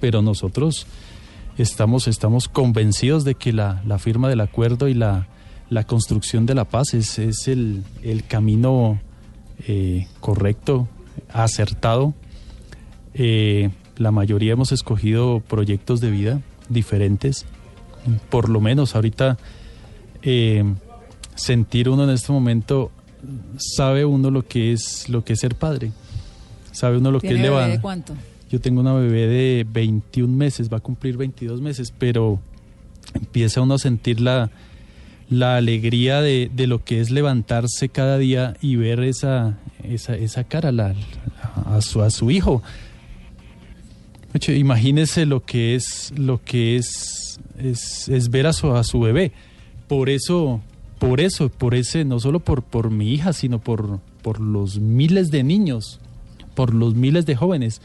[0.00, 0.86] Pero nosotros
[1.60, 5.26] estamos, estamos convencidos de que la, la firma del acuerdo y la,
[5.68, 9.00] la construcción de la paz es, es el, el camino
[9.66, 10.88] eh, correcto,
[11.32, 12.14] acertado.
[13.14, 17.44] Eh, la mayoría hemos escogido proyectos de vida diferentes.
[18.30, 19.36] Por lo menos ahorita
[20.22, 20.64] eh,
[21.34, 22.90] sentir uno en este momento
[23.58, 25.92] sabe uno lo que es lo que es ser padre.
[26.72, 28.16] Sabe uno lo que es ¿Tiene bebé levantar.
[28.50, 32.40] Yo tengo una bebé de 21 meses, va a cumplir 22 meses, pero
[33.14, 34.50] empieza uno a sentir la,
[35.28, 40.44] la alegría de, de lo que es levantarse cada día y ver esa, esa, esa
[40.44, 40.72] cara
[41.64, 42.62] a, su, a su hijo.
[44.48, 49.30] Imagínese lo que es lo que es, es, es ver a su, a su bebé.
[49.86, 50.60] Por eso,
[50.98, 55.30] por eso, por ese, no solo por, por mi hija, sino por, por los miles
[55.30, 56.00] de niños,
[56.54, 57.80] por los miles de jóvenes,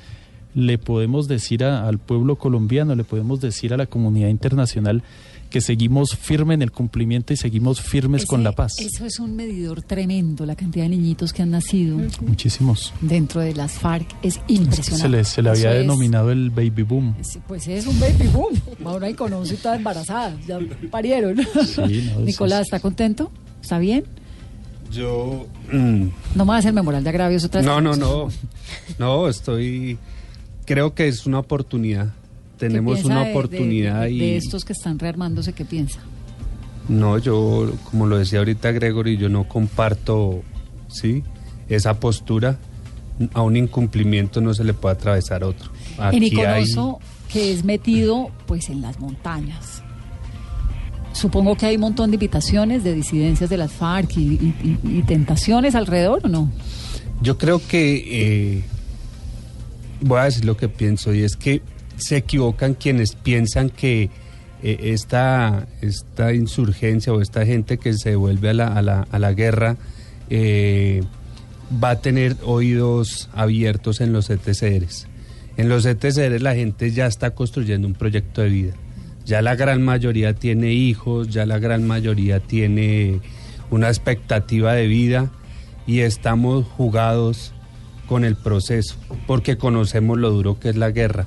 [0.55, 5.03] le podemos decir a- al pueblo colombiano, le podemos decir a la comunidad internacional
[5.49, 8.73] que seguimos firmes en el cumplimiento y seguimos firmes con la paz.
[8.79, 12.93] Eso es un medidor tremendo, la cantidad de niñitos que han nacido Muchísimos.
[12.99, 15.01] dentro de las FARC es impresionante.
[15.03, 17.15] Se le, se le había Eso es- denominado el baby boom.
[17.47, 18.53] Pues es un baby boom.
[18.83, 21.37] Ahora hay conoce todas embarazadas, ya parieron.
[21.37, 21.43] Sí,
[21.77, 23.31] no, eso Nicolás, es- ¿está contento?
[23.61, 24.03] ¿Está bien?
[24.91, 25.47] Yo...
[25.71, 27.67] mm, No me va a hacer memorial de agravios otra vez.
[27.67, 28.29] No, no, no.
[28.99, 29.97] No, estoy...
[30.65, 32.07] Creo que es una oportunidad.
[32.07, 34.19] ¿Qué Tenemos una de- oportunidad de, y...
[34.19, 35.99] de estos que están rearmándose, ¿qué piensa?
[36.87, 40.41] No, yo, como lo decía ahorita Gregory, yo no comparto,
[40.87, 41.23] ¿sí?
[41.69, 42.57] Esa postura.
[43.33, 45.71] A un incumplimiento no se le puede atravesar otro.
[45.97, 46.99] en Aquí hay- Iconoso,
[47.31, 49.81] que es metido pues en las montañas.
[51.13, 54.97] Supongo que hay un montón de invitaciones de disidencias de las FARC y, y- y-
[54.99, 56.51] y tentaciones alrededor, ¿o no?
[57.21, 58.63] Yo creo que eh,
[60.05, 61.61] voy a decir lo que pienso y es que
[61.97, 64.09] se equivocan quienes piensan que
[64.61, 69.19] eh, esta, esta insurgencia o esta gente que se vuelve a la, a la, a
[69.19, 69.77] la guerra
[70.29, 71.03] eh,
[71.83, 75.07] va a tener oídos abiertos en los ETCRs.
[75.57, 78.73] En los ETCRs la gente ya está construyendo un proyecto de vida.
[79.25, 83.21] Ya la gran mayoría tiene hijos, ya la gran mayoría tiene
[83.71, 85.31] una expectativa de vida
[85.87, 87.54] y estamos jugados
[88.07, 88.95] con el proceso
[89.27, 91.25] porque conocemos lo duro que es la guerra.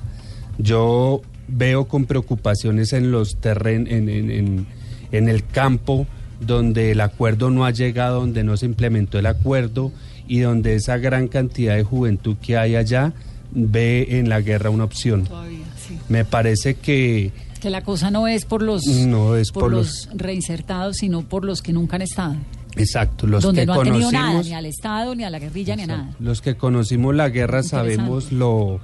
[0.57, 4.67] Yo veo con preocupaciones en los terren en, en- en-
[5.11, 6.05] en el campo
[6.39, 9.91] donde el acuerdo no ha llegado, donde no se implementó el acuerdo
[10.27, 13.13] y donde esa gran cantidad de juventud que hay allá
[13.51, 15.23] ve en la guerra una opción.
[15.25, 15.97] Todavía, sí.
[16.07, 20.07] Me parece que Que la cosa no es por los, No es por por los
[20.13, 22.35] reinsertados, sino por los que nunca han estado.
[22.75, 25.39] Exacto, los donde que no han tenido nada, conocimos ni al Estado, ni a la
[25.39, 26.09] guerrilla, ni a nada.
[26.19, 28.79] Los que conocimos la guerra sabemos lo,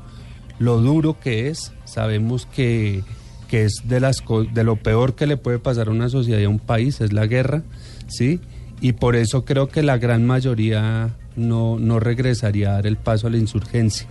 [0.60, 3.04] lo duro que es, sabemos que,
[3.48, 4.24] que es de, las,
[4.54, 7.14] de lo peor que le puede pasar a una sociedad y a un país, es
[7.14, 7.64] la guerra,
[8.08, 8.40] ¿sí?
[8.82, 13.28] Y por eso creo que la gran mayoría no, no regresaría a dar el paso
[13.28, 14.08] a la insurgencia.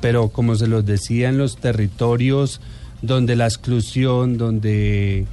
[0.00, 2.60] Pero como se los decía, en los territorios
[3.02, 5.26] donde la exclusión, donde,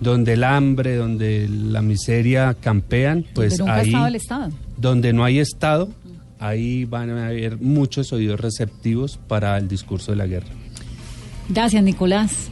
[0.00, 4.50] donde el hambre, donde la miseria campean, pues ha ahí estado el Estado.
[4.76, 5.88] donde no hay Estado,
[6.38, 10.48] ahí van a haber muchos oídos receptivos para el discurso de la guerra.
[11.48, 12.50] Gracias, Nicolás.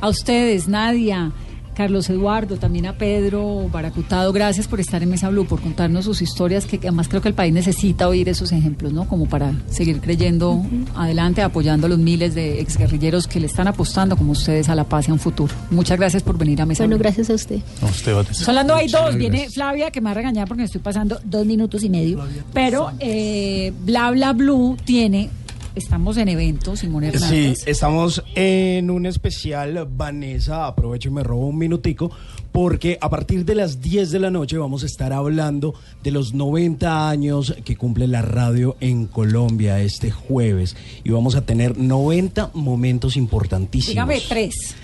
[0.00, 1.32] A ustedes, Nadia,
[1.78, 6.20] Carlos Eduardo, también a Pedro Baracutado, gracias por estar en Mesa Blue, por contarnos sus
[6.22, 9.06] historias, que además creo que el país necesita oír esos ejemplos, ¿no?
[9.06, 10.60] Como para seguir creyendo
[10.96, 14.82] adelante, apoyando a los miles de exguerrilleros que le están apostando, como ustedes, a la
[14.82, 15.54] paz y a un futuro.
[15.70, 17.04] Muchas gracias por venir a Mesa Bueno, Blue.
[17.04, 17.60] gracias a usted.
[17.80, 18.44] A usted, Vanessa.
[18.44, 19.14] Son las nueve y Muchas dos.
[19.14, 19.48] Viene.
[19.48, 22.24] Flavia, que me va a regañar porque me estoy pasando dos minutos y medio.
[22.52, 25.30] Pero eh, Bla Bla Blue tiene.
[25.78, 27.66] Estamos en eventos, Simón Sí, Hernández.
[27.66, 29.88] estamos en un especial.
[29.96, 32.10] Vanessa, aprovecho y me robo un minutico,
[32.52, 36.34] porque a partir de las 10 de la noche vamos a estar hablando de los
[36.34, 40.76] 90 años que cumple la radio en Colombia este jueves.
[41.04, 43.90] Y vamos a tener 90 momentos importantísimos.
[43.94, 44.74] Dígame tres.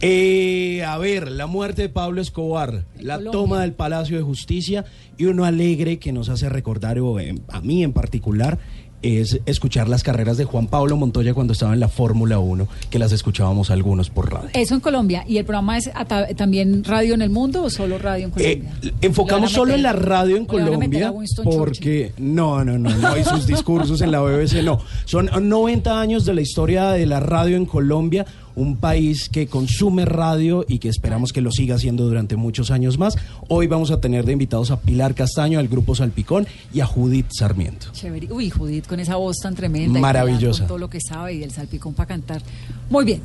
[0.00, 3.30] Eh, a ver, la muerte de Pablo Escobar, la Colombia.
[3.32, 4.84] toma del Palacio de Justicia
[5.16, 8.58] y uno alegre que nos hace recordar, o, eh, a mí en particular,
[9.04, 12.98] es escuchar las carreras de Juan Pablo Montoya cuando estaba en la Fórmula 1, que
[12.98, 14.50] las escuchábamos algunos por radio.
[14.54, 15.24] Eso en Colombia.
[15.26, 15.90] ¿Y el programa es
[16.36, 18.72] también radio en el mundo o solo radio en Colombia?
[18.82, 21.12] Eh, enfocamos Le van a solo en la radio en Colombia
[21.44, 24.80] porque no, no, no, no hay sus discursos en la BBC, no.
[25.04, 28.26] Son 90 años de la historia de la radio en Colombia,
[28.56, 32.98] un país que consume radio y que esperamos que lo siga haciendo durante muchos años
[32.98, 33.16] más.
[33.48, 37.26] Hoy vamos a tener de invitados a Pilar Castaño, al grupo Salpicón y a Judith
[37.36, 37.88] Sarmiento.
[37.92, 38.32] Chévere.
[38.32, 39.98] Uy, Judith, con esa voz tan tremenda.
[39.98, 40.60] y Maravillosa.
[40.62, 42.42] Con todo lo que sabe y el salpicón para cantar.
[42.90, 43.20] Muy bien.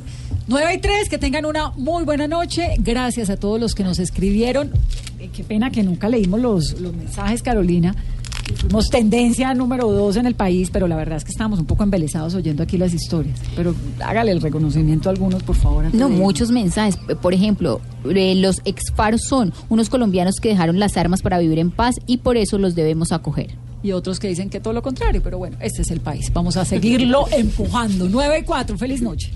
[0.48, 2.74] 9 y 3, que tengan una muy buena noche.
[2.78, 4.70] Gracias a todos los que nos escribieron.
[5.18, 7.94] Eh, qué pena que nunca leímos los, los mensajes, Carolina.
[8.56, 11.82] Fuimos tendencia número dos en el país, pero la verdad es que estábamos un poco
[11.82, 13.38] embelesados oyendo aquí las historias.
[13.56, 13.74] Pero
[14.04, 15.84] hágale el reconocimiento a algunos, por favor.
[15.94, 16.96] No, de- muchos mensajes.
[17.22, 21.70] Por ejemplo, eh, los exfaros son unos colombianos que dejaron las armas para vivir en
[21.70, 23.50] paz y por eso los debemos acoger.
[23.82, 26.30] Y otros que dicen que todo lo contrario, pero bueno, este es el país.
[26.34, 28.08] Vamos a seguirlo empujando.
[28.10, 29.30] 9 y 4, feliz noche.